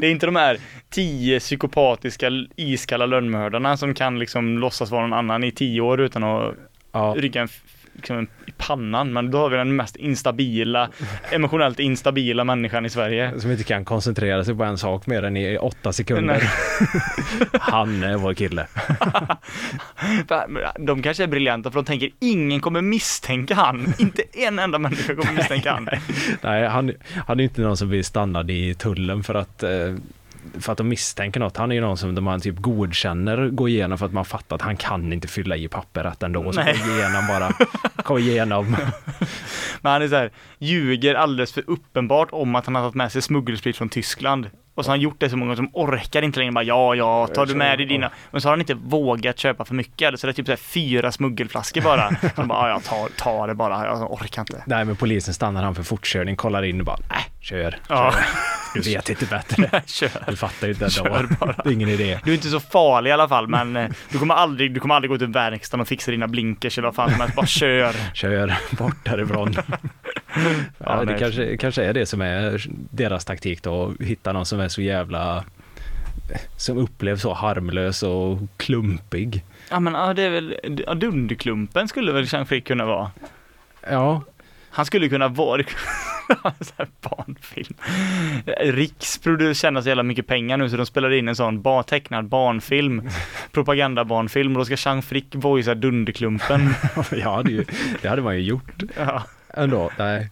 [0.00, 0.58] det är inte de här
[0.90, 6.24] tio psykopatiska iskalla lönnmördarna som kan liksom låtsas vara någon annan i tio år utan
[6.24, 6.54] att
[6.92, 7.48] Ja, rycka en,
[7.98, 9.12] liksom i pannan.
[9.12, 10.88] Men då har vi den mest instabila,
[11.30, 13.40] emotionellt instabila människan i Sverige.
[13.40, 16.42] som inte kan koncentrera sig på en sak mer än i åtta sekunder.
[17.60, 18.66] Han är vår kille.
[20.78, 23.94] De kanske är briljanta för de tänker ingen kommer misstänka han.
[23.98, 25.88] Inte en enda människa kommer misstänka han.
[26.42, 26.92] Nej, han,
[27.26, 29.70] han är inte någon som blir stannad i tullen för att eh,
[30.60, 31.56] för att de misstänker något.
[31.56, 34.62] Han är ju någon som man typ godkänner gå igenom för att man fattar att
[34.62, 36.52] han kan inte fylla i papper rätt ändå.
[36.52, 36.80] Så Nej.
[36.86, 37.52] gå igenom bara,
[38.04, 38.66] gå igenom.
[39.80, 43.12] Men han är så här, ljuger alldeles för uppenbart om att han har tagit med
[43.12, 44.50] sig smuggelsprit från Tyskland.
[44.78, 47.26] Och så har han gjort det så många som orkar inte längre bara ja, ja,
[47.26, 48.10] tar du med dig dina.
[48.30, 50.20] Men så har han inte vågat köpa för mycket.
[50.20, 52.08] Så det är typ så här fyra smuggelflaskor bara.
[52.20, 54.62] Så han bara, ja, jag tar, tar det bara, jag orkar inte.
[54.66, 57.78] Nej men polisen stannar han för fortkörning, kollar in och bara, nej, kör.
[57.88, 58.12] Ja.
[58.12, 58.22] kör.
[58.74, 59.82] Du vet inte bättre.
[59.86, 60.10] Kör.
[60.26, 60.94] Du fattar ju inte ändå.
[60.94, 61.52] Kör bara.
[61.52, 62.20] Det är ingen idé.
[62.24, 64.94] Du är inte så farlig i alla fall, men eh, du kommer aldrig, du kommer
[64.94, 67.36] aldrig gå till verkstaden och fixa dina blinkers eller vad fan som helst.
[67.36, 67.94] Bara kör.
[68.14, 69.54] Kör bort därifrån.
[70.78, 74.60] ja, det kanske, kanske är det som är deras taktik då, att hitta någon som
[74.60, 75.44] är så jävla
[76.56, 79.44] som upplevs så harmlös och klumpig.
[79.70, 80.56] Ja men ja, det är väl,
[80.86, 83.10] ja, Dunderklumpen skulle väl Jean Frick kunna vara.
[83.90, 84.22] Ja,
[84.70, 85.62] Han skulle kunna vara
[87.00, 87.74] barnfilm.
[88.60, 91.82] Riks borde tjäna så jävla mycket pengar nu så de spelar in en sån bar,
[91.82, 93.08] tecknad barnfilm.
[93.52, 96.74] Propagandabarnfilm och då ska Jean Frick voicea Dunderklumpen.
[97.10, 97.64] ja det, ju,
[98.02, 99.22] det hade man ju gjort Ja.
[99.58, 99.90] Ändå.
[99.98, 100.30] Nej,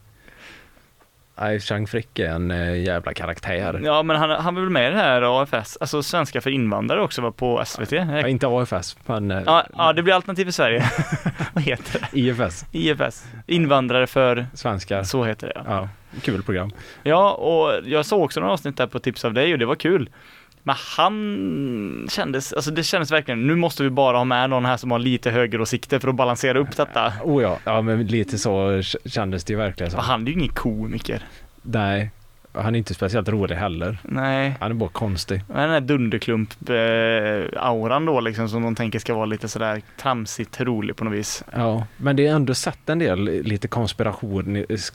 [1.39, 3.81] Nej Chang Frick är en eh, jävla karaktär.
[3.85, 7.01] ja men han, han var väl med i det här AFS, alltså Svenska för invandrare
[7.03, 7.93] också var på SVT.
[7.93, 10.85] Ja, inte AFS, men eh, Ja, ja det blir alternativ för Sverige.
[11.53, 12.19] Vad heter det?
[12.21, 13.25] IFS, IFS.
[13.47, 15.03] Invandrare för, svenskar.
[15.03, 15.63] så heter det ja.
[15.67, 15.89] Ja,
[16.23, 16.71] kul program.
[17.03, 19.75] Ja, och jag såg också några avsnitt där på tips av dig och det var
[19.75, 20.11] kul.
[20.67, 24.77] Men han kändes, alltså det kändes verkligen, nu måste vi bara ha med någon här
[24.77, 27.13] som har lite högeråsikter för att balansera upp detta.
[27.25, 30.49] Oh ja, ja men lite så kändes det ju verkligen Så han är ju ingen
[30.55, 31.23] komiker.
[31.63, 32.11] Nej,
[32.57, 33.99] han är inte speciellt rolig heller.
[34.03, 35.43] Nej, Han är bara konstig.
[35.49, 41.05] den här dunderklump-auran då liksom som de tänker ska vara lite sådär tramsigt rolig på
[41.05, 41.45] något vis.
[41.55, 43.69] Ja, men det är ändå sett en del lite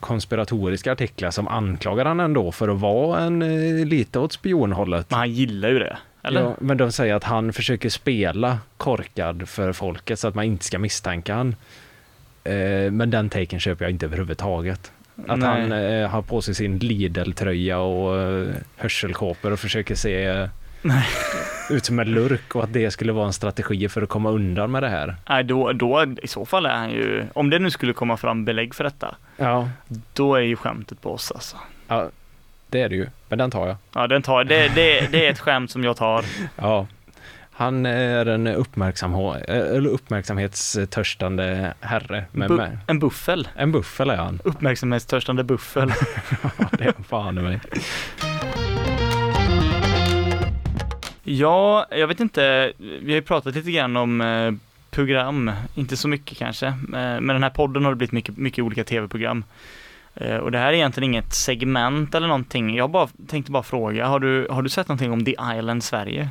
[0.00, 5.10] konspiratoriska artiklar som anklagar han ändå för att vara en eh, lite åt spionhållet.
[5.10, 6.40] Men han gillar ju det, eller?
[6.40, 10.64] Ja, men de säger att han försöker spela korkad för folket så att man inte
[10.64, 11.56] ska misstänka han.
[12.44, 14.92] Eh, men den taken köper jag inte överhuvudtaget.
[15.26, 15.48] Att Nej.
[15.48, 18.46] han eh, har på sig sin Lidl-tröja och eh,
[18.76, 20.48] hörselkåpor och försöker se eh,
[21.70, 24.70] ut som en lurk och att det skulle vara en strategi för att komma undan
[24.70, 25.16] med det här.
[25.28, 28.44] Nej, då, då, i så fall är han ju, om det nu skulle komma fram
[28.44, 29.68] belägg för detta, Ja,
[30.12, 31.56] då är ju skämtet på oss alltså.
[31.88, 32.10] ja
[32.72, 33.06] det är det ju.
[33.28, 33.76] Men den tar jag.
[33.94, 36.24] Ja, den tar, det, det, det är ett skämt som jag tar.
[36.56, 36.86] Ja.
[37.62, 39.14] Han är en uppmärksam,
[39.48, 42.24] eller uppmärksamhetstörstande herre.
[42.32, 42.78] Med, Bu- med.
[42.86, 43.48] en buffel.
[43.56, 44.40] En buffel är han.
[44.44, 45.92] Uppmärksamhetstörstande buffel.
[46.58, 47.60] Ja, det är fan i mig.
[51.24, 52.72] Ja, jag vet inte.
[52.78, 54.52] Vi har ju pratat lite grann om eh,
[54.90, 56.66] program, inte så mycket kanske.
[56.66, 59.44] Eh, men den här podden har det blivit mycket, mycket olika tv-program.
[60.14, 62.76] Eh, och det här är egentligen inget segment eller någonting.
[62.76, 66.28] Jag bara, tänkte bara fråga, har du, har du sett någonting om The Island Sverige?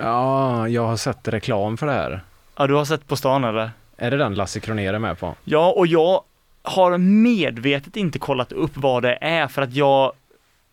[0.00, 2.20] Ja, jag har sett reklam för det här.
[2.56, 3.70] Ja, du har sett På stan eller?
[3.96, 5.34] Är det den Lasse Kronér är med på?
[5.44, 6.22] Ja, och jag
[6.62, 10.12] har medvetet inte kollat upp vad det är för att jag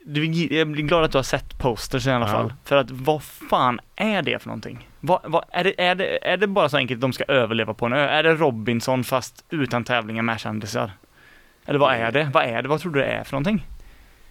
[0.06, 2.32] du, jag blir glad att du har sett posters i alla Ja.
[2.32, 2.54] fall.
[2.64, 4.90] För att vad fan är det för någonting?
[5.00, 7.74] Vad, vad, är, det, är, det, är det bara så enkelt att de ska överleva
[7.74, 8.08] på en ö?
[8.08, 10.92] Är det Robinson fast utan tävlingar med kändisar?
[11.66, 12.30] Eller vad är det?
[12.34, 12.68] Vad är det?
[12.70, 13.66] Vad tror du det är för någonting?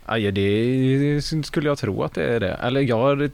[0.07, 2.53] Ja, det skulle jag tro att det är det.
[2.55, 3.31] Eller jag, har-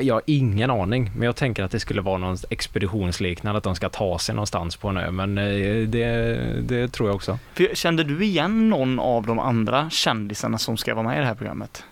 [0.00, 3.74] jag har ingen aning, men jag tänker att det skulle vara någon expeditionsliknande, att de
[3.76, 5.10] ska ta sig någonstans på en ö.
[5.10, 7.38] Men eh, det, det tror jag också.
[7.54, 11.26] För kände du igen någon av de andra kändisarna som ska vara med i det
[11.26, 11.84] här programmet?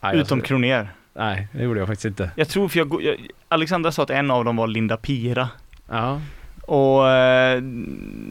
[0.00, 0.88] Nej, Utom Kroner.
[1.14, 2.30] Nej, det gjorde jag faktiskt inte.
[2.36, 3.16] Jag tror, för jag, jag,
[3.48, 5.48] Alexandra sa att en av dem var Linda Pira.
[5.90, 6.20] Ja,
[6.62, 7.62] Och eh,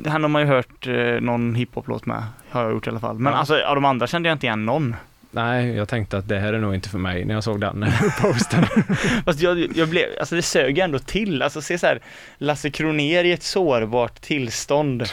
[0.08, 3.20] han har man ju hört eh, någon hiphop-låt med, har jag gjort i alla fall.
[3.20, 3.40] Men Ja.
[3.40, 4.96] alltså av de andra kände jag inte igen någon.
[5.32, 7.86] Nej, jag tänkte att det här är nog inte för mig när jag såg den
[8.22, 8.66] posten.
[9.26, 11.42] Fast jag, jag blev, alltså det sög ändå till.
[11.42, 12.00] Alltså se så här,
[12.38, 15.04] Lasse Kroner i ett sårbart tillstånd.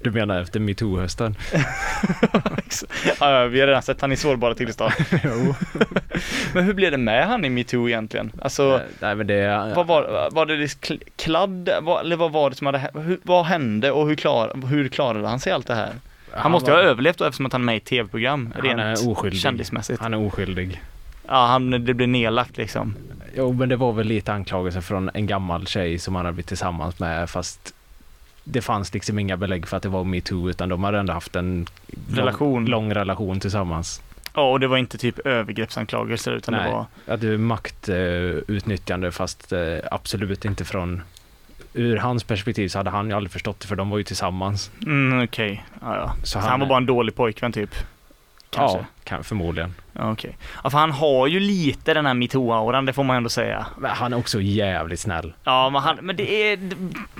[0.00, 1.34] Du menar efter metoo-hösten?
[3.20, 4.92] ja, vi har redan sett han i sårbara tillstånd.
[5.24, 5.54] jo.
[6.54, 8.32] Men hur blev det med han i metoo egentligen?
[8.42, 9.72] Alltså, nej, men det...
[9.76, 13.18] vad var, var det kl- kladd, vad, eller vad var det som hade hä- hur,
[13.22, 15.90] Vad hände och hur, klar, hur klarade han sig allt det här?
[16.34, 18.78] Han, måste ju var- ha överlevt då eftersom att han är med i tv-program, Han
[18.80, 19.40] är oskyldig.
[19.40, 20.00] kändismässigt.
[20.00, 20.82] Han är oskyldig.
[21.28, 22.94] Ja, han, det blev nedlagt liksom.
[23.36, 26.48] Jo, men det var väl lite anklagelser från en gammal tjej som han hade blivit
[26.48, 27.74] tillsammans med, fast
[28.44, 31.36] det fanns liksom inga belägg för att det var metoo, utan de hade ändå haft
[31.36, 31.66] en
[32.10, 32.52] Relation.
[32.54, 34.02] lång, lång relation tillsammans.
[34.34, 36.64] Ja, och det var inte typ övergreppsanklagelser utan Nej.
[36.64, 39.58] det var Att det är maktutnyttjande, fast eh,
[39.90, 41.02] absolut inte från
[41.74, 44.70] Ur hans perspektiv så hade han ju aldrig förstått det, för de var ju tillsammans.
[44.86, 45.64] Mm, okej.
[45.80, 46.14] Ja, ja.
[46.22, 47.74] Så Så han, var bara en dålig pojkvän typ.
[48.50, 48.78] kanske?
[48.78, 49.74] Ja, kan, förmodligen.
[49.92, 50.36] Ja, okej.
[50.64, 53.66] Ja, för han har ju lite den här metoo-auran, det får man ändå säga.
[53.78, 55.32] Men han är också jävligt snäll.
[55.44, 56.76] Ja, men, han, men det är, det,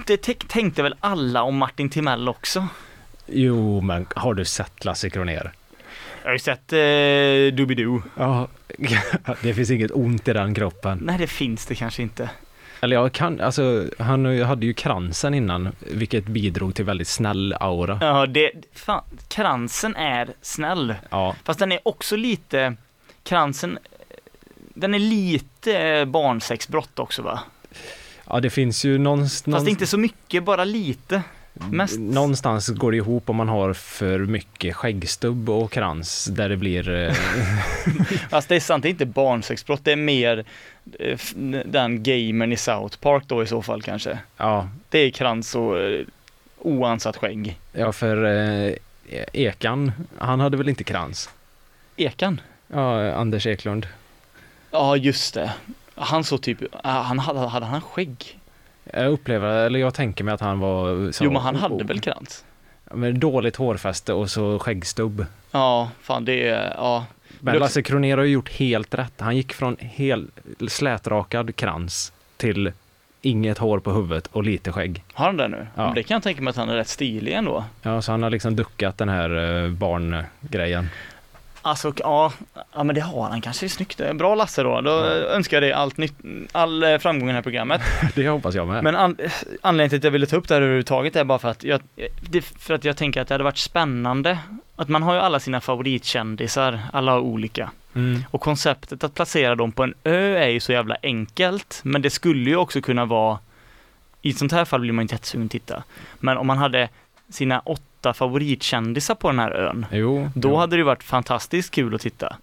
[0.06, 2.66] det tänk- tänkte väl alla om Martin Timell också?
[3.26, 5.52] Jo, men har du sett Lasse Kronér?
[6.22, 8.02] Jag har ju sett eh, Doobidoo.
[8.16, 8.48] Ja.
[9.42, 10.98] det finns inget ont i den kroppen.
[11.02, 12.30] Nej, det finns det kanske inte.
[12.84, 17.98] Eller jag kan, alltså han hade ju kransen innan, vilket bidrog till väldigt snäll aura.
[18.00, 20.94] Ja, det, fan, kransen är snäll.
[21.10, 22.76] Ja, Fast den är också lite,
[23.22, 23.78] kransen,
[24.74, 27.40] den är lite barnsexbrott också va?
[28.26, 31.22] ja det finns ju någonstans, Fast inte så mycket, bara lite.
[31.54, 31.98] Mest.
[31.98, 36.88] någonstans går det ihop om man har för mycket skäggstubb och krans där det blir,
[36.90, 37.12] eh,
[38.30, 40.44] Fast det är sant, det är inte barnsexbrott, det är mer
[40.98, 41.18] eh,
[41.64, 44.18] den gamern i South Park då i så fall kanske.
[44.36, 46.00] ja, Det är krans och eh,
[46.58, 47.58] oansatt skägg.
[47.72, 48.74] ja för eh,
[49.32, 51.30] Ekan, han hade väl inte krans?
[51.96, 52.40] Ekan?
[52.68, 53.86] Ja, Anders Eklund.
[54.70, 55.52] Ja, just det.
[55.94, 58.38] Han såg typ, han hade, hade han skägg?
[58.84, 62.00] Jag upplever, eller jag tänker mig att han var så, Jo, men han hade väl
[62.00, 62.44] krans?
[62.94, 65.26] med dåligt hårfäste och så skäggstubb.
[65.50, 67.06] Ja, fan det är, ja.
[67.40, 69.12] Men Lasse Kronér har ju gjort helt rätt.
[69.18, 70.28] Han gick från hel
[70.68, 72.72] slätrakad krans till
[73.22, 75.04] inget hår på huvudet och lite skägg.
[75.12, 75.66] Har han det nu?
[75.74, 75.84] Ja.
[75.86, 77.64] Men det kan jag tänka mig att han är rätt stilig ändå.
[77.82, 80.88] Ja, så han har liksom duckat den här eh, barngrejen.
[81.62, 82.32] Alltså, ja,
[82.74, 83.68] ja men det har han kanske.
[83.68, 84.00] Snyggt.
[84.14, 84.80] Bra Lasse då.
[84.80, 85.04] Då Ja.
[85.06, 86.14] önskar jag dig allt nytt,
[86.52, 87.80] all eh, framgång i det här programmet.
[88.14, 88.84] Det hoppas jag med.
[88.84, 89.16] Men an,
[89.60, 91.80] anledningen till att jag ville ta upp det här överhuvudtaget är bara för att jag,
[92.30, 94.38] det, för att jag tänker att det hade varit spännande.
[94.76, 97.70] Att man har ju alla sina favoritkändisar, alla har olika.
[97.94, 98.24] Mm.
[98.30, 101.80] Och konceptet att placera dem på en ö är ju så jävla enkelt.
[101.84, 103.38] Men det skulle ju också kunna vara,
[104.22, 105.82] i ett sånt här fall blir man inte jättesugen att titta.
[106.20, 106.88] Men om man hade
[107.30, 109.86] sina åtta favoritkändisar på den här ön.
[109.92, 110.56] Jo, Då jo.
[110.56, 112.36] hade det varit fantastiskt kul att titta.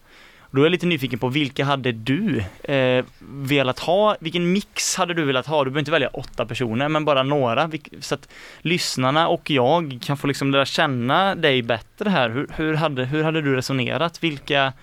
[0.51, 4.15] Då är jag lite nyfiken på vilka hade du eh, velat ha?
[4.19, 5.63] Vilken mix hade du velat ha?
[5.63, 7.71] Du behöver inte välja åtta personer, men bara några.
[7.99, 8.29] Så att
[8.61, 12.29] lyssnarna och jag kan få liksom lära känna dig bättre här.
[12.29, 14.23] Hur, hur, hade, hur hade du resonerat?
[14.23, 14.73] Vilka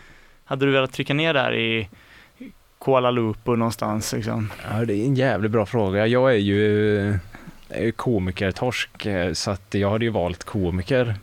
[0.45, 1.89] hade du velat trycka ner där i
[2.81, 4.53] Kuala Lumpur någonstans liksom?
[4.71, 6.07] Ja, det är en jävligt bra fråga.
[6.07, 7.19] Jag är ju
[7.97, 11.15] komikertorsk, eh, så att jag hade ju valt komiker.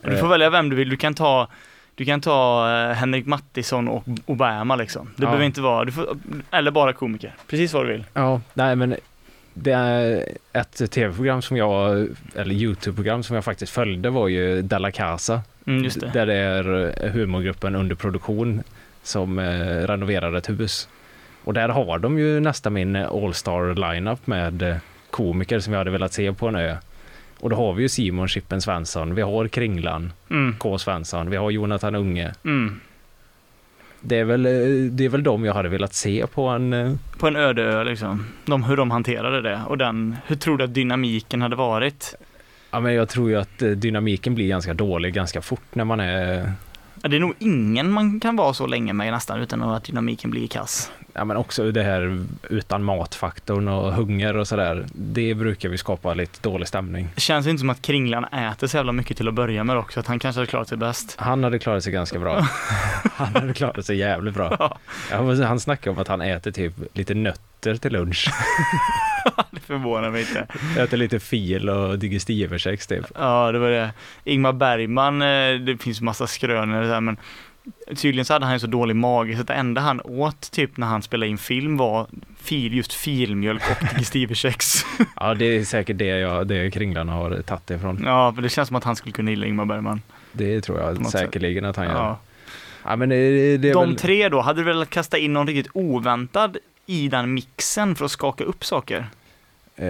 [0.00, 0.88] Du får välja vem du vill.
[0.88, 1.48] Du kan ta
[1.94, 5.06] du kan ta eh, Henrik Mattisson och Obama liksom.
[5.16, 5.26] Det Ja.
[5.26, 6.16] behöver inte vara, du får,
[6.50, 7.34] eller bara komiker.
[7.46, 8.04] Precis vad du vill.
[8.14, 8.96] Ja, nej men
[9.54, 14.90] det är ett tv-program som jag, eller YouTube-program som jag faktiskt följde var ju Della
[14.90, 15.40] Casa.
[15.66, 16.10] Mm, det.
[16.12, 18.62] Där det är eh, humorgruppen under produktion
[19.02, 19.44] som eh,
[19.86, 20.88] renoverar ett hus.
[21.44, 24.76] Och där har de ju nästan min all-star lineup med eh,
[25.12, 26.76] komiker som jag hade velat se på en ö.
[27.40, 30.78] Och då har vi ju Simon Chippen Svensson, vi har Kringlan, Mm, K.
[30.78, 32.32] Svensson, vi har Jonathan Unge.
[32.44, 32.80] mm.
[34.04, 34.52] Det är väl, eh,
[34.90, 36.72] det är väl de jag hade velat se på en...
[36.72, 38.26] eh, På en öde ö liksom.
[38.44, 42.14] De, hur de hanterade det och den, hur tror du att dynamiken hade varit?
[42.70, 46.00] Ja men jag tror ju att eh, dynamiken blir ganska dålig ganska fort när man
[46.00, 46.52] är...
[47.02, 50.30] Ja, Det är nog ingen man kan vara så länge med nästan utan att dynamiken
[50.30, 50.90] blir kass.
[51.12, 54.86] Ja men också det här utan matfaktorn och hunger och sådär.
[54.92, 57.08] Det brukar vi skapa lite dålig stämning.
[57.14, 60.00] Det känns inte som att Kringlan äter så jävla mycket till att börja med också,
[60.00, 61.14] att han kanske hade klarat sig bäst.
[61.18, 62.40] Han hade klarat sig ganska bra.
[63.16, 64.78] Han hade klarat sig jävligt bra.
[65.10, 68.30] Ja, han snackar om att han äter typ lite nötter till lunch.
[69.50, 70.46] Det förvånar mig inte.
[70.80, 73.06] Äter lite fil och digestivekex typ.
[73.14, 73.90] Ja, det var det.
[74.24, 77.16] Ingmar Bergman, eh, det finns massa skrönor där, men
[77.96, 80.76] tydligen så hade han ju så dålig mage så att det enda han åt typ
[80.76, 82.06] när han spelade in film var
[82.40, 84.84] fil, just filmjölk och digestivekex.
[85.16, 88.02] Ja det är säkert det, jag, det kringlarna har tagit ifrån.
[88.04, 90.00] ja, för det känns som att han skulle kunna gilla Ingmar Bergman.
[90.32, 91.94] Det tror jag säkerligen att han gör.
[91.94, 92.18] Ja.
[92.84, 93.96] Ja men det, det De väl...
[93.98, 96.56] tre då, hade du velat kasta in någon riktigt oväntad
[96.86, 99.06] i den mixen för att skaka upp saker?
[99.76, 99.86] Eh,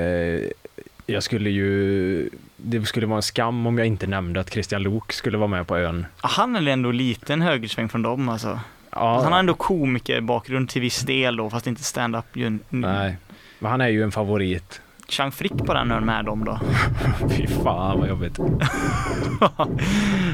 [1.07, 2.31] jag skulle ju...
[2.65, 5.67] Det skulle vara en skam om jag inte nämnde att Christian Lok skulle vara med
[5.67, 6.07] på ön.
[6.21, 8.61] Han är ändå lite en högersväng från dem alltså.
[8.91, 12.25] Ja, Han har ändå komikerbakgrund till viss del då, fast inte stand-up.
[12.69, 13.17] Nej,
[13.59, 14.81] men han är ju en favorit.
[15.13, 16.61] Chang Frick på den ön med dem då.
[17.37, 18.39] Fy fan vad jobbigt.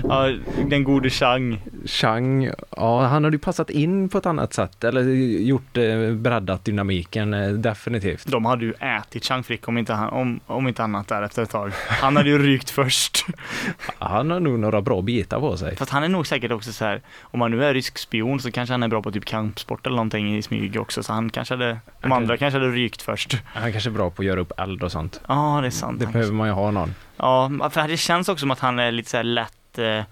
[0.05, 0.33] ja,
[0.69, 1.61] den gode Chang.
[1.85, 4.85] Chang, ja han hade ju passat in på ett annat sätt.
[4.85, 5.03] Eller
[5.41, 8.27] gjort, eh, breddat dynamiken eh, definitivt.
[8.27, 11.43] De hade ju ätit Chang Frick om inte, han, om, om inte annat där efter
[11.43, 11.73] ett tag.
[11.89, 13.27] Han hade ju rykt först.
[13.99, 15.77] Han har nog några bra bitar på sig.
[15.77, 18.51] Fast han är nog säkert också så här, om han nu är rysk spion så
[18.51, 21.03] kanske han är bra på typ kampsport eller någonting i smyg också.
[21.03, 23.43] Så han kanske hade, de andra kanske hade rykt först.
[23.45, 25.21] Han kanske är bra på att göra upp eld och sånt.
[25.29, 25.99] Ja, det är sant.
[25.99, 26.95] Det Han behöver man ju ha någon.
[27.17, 30.03] Ja, för det känns också som att han är lite så här lätt, eh,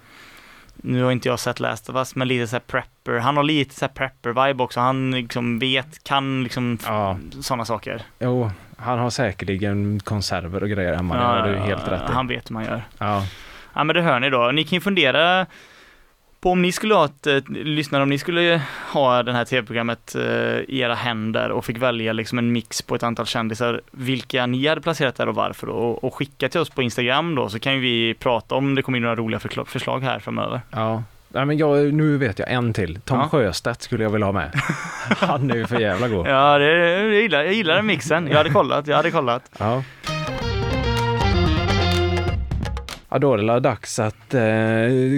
[0.75, 3.17] nu har inte jag sett Last of Us, men lite så här prepper.
[3.19, 4.79] Han har lite så här prepper-vibe också.
[4.79, 8.01] Han liksom vet, kan liksom Ja, sådana saker.
[8.19, 11.15] jo, han har säkerligen konserver och grejer hemma.
[11.15, 12.13] det har du helt rätt i.
[12.13, 12.83] Han vet hur man gör.
[12.97, 13.23] Ja,
[13.73, 14.51] Ja men det hör ni då.
[14.51, 15.45] Ni kan ju fundera
[16.41, 18.61] på om ni skulle ha ett, eh, lyssnare, om ni skulle
[18.93, 20.21] ha det här tv-programmet eh,
[20.67, 24.67] i era händer och fick välja liksom en mix på ett antal kändisar, vilka ni
[24.67, 27.59] hade placerat där och varför då, och, och skicka till oss på Instagram då så
[27.59, 30.61] kan ju vi prata om det kommer in några roliga förslag här framöver.
[30.71, 31.03] ja.
[31.29, 32.99] Nej, men jag, nu vet jag en till.
[33.05, 33.29] Tom Ja.
[33.29, 34.51] Sjöstedt skulle jag vilja ha med.
[35.19, 36.27] Han är ju för jävla god.
[36.27, 38.27] Ja, det, jag, gillar, jag gillar den mixen.
[38.27, 39.43] Jag hade kollat, jag hade kollat.
[39.57, 39.83] Ja.
[43.09, 44.41] Ja, då är det dags att eh,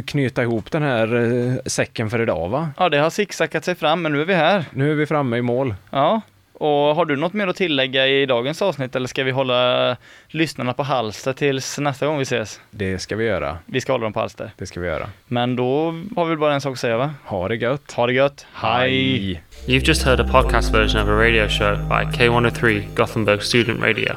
[0.07, 2.69] knyta ihop den här eh, säcken för idag va?
[2.77, 4.65] Ja, det har zigzackat sig fram, men nu är vi här.
[4.71, 5.75] Nu är vi framme i mål.
[5.89, 6.21] Ja,
[6.53, 10.73] och har du något mer att tillägga i dagens avsnitt eller ska vi hålla lyssnarna
[10.73, 12.61] på halster tills nästa gång vi ses?
[12.71, 13.57] Det ska vi göra.
[13.65, 14.51] Vi ska hålla dem på halster.
[14.57, 15.09] Det ska vi göra.
[15.27, 17.13] Men då har vi bara en sak att säga va?
[17.25, 17.91] Ha det gött.
[17.91, 18.45] Ha det gött.
[18.53, 19.43] Hej!
[19.67, 24.15] You've just heard a podcast version of a radio show by K103 Gothenburg Student Radio.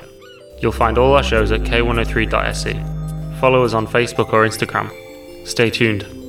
[0.63, 3.02] You'll find all our shows at k103.se.
[3.43, 4.89] Follow us on Facebook or Instagram.
[5.45, 6.22] Stay tuned.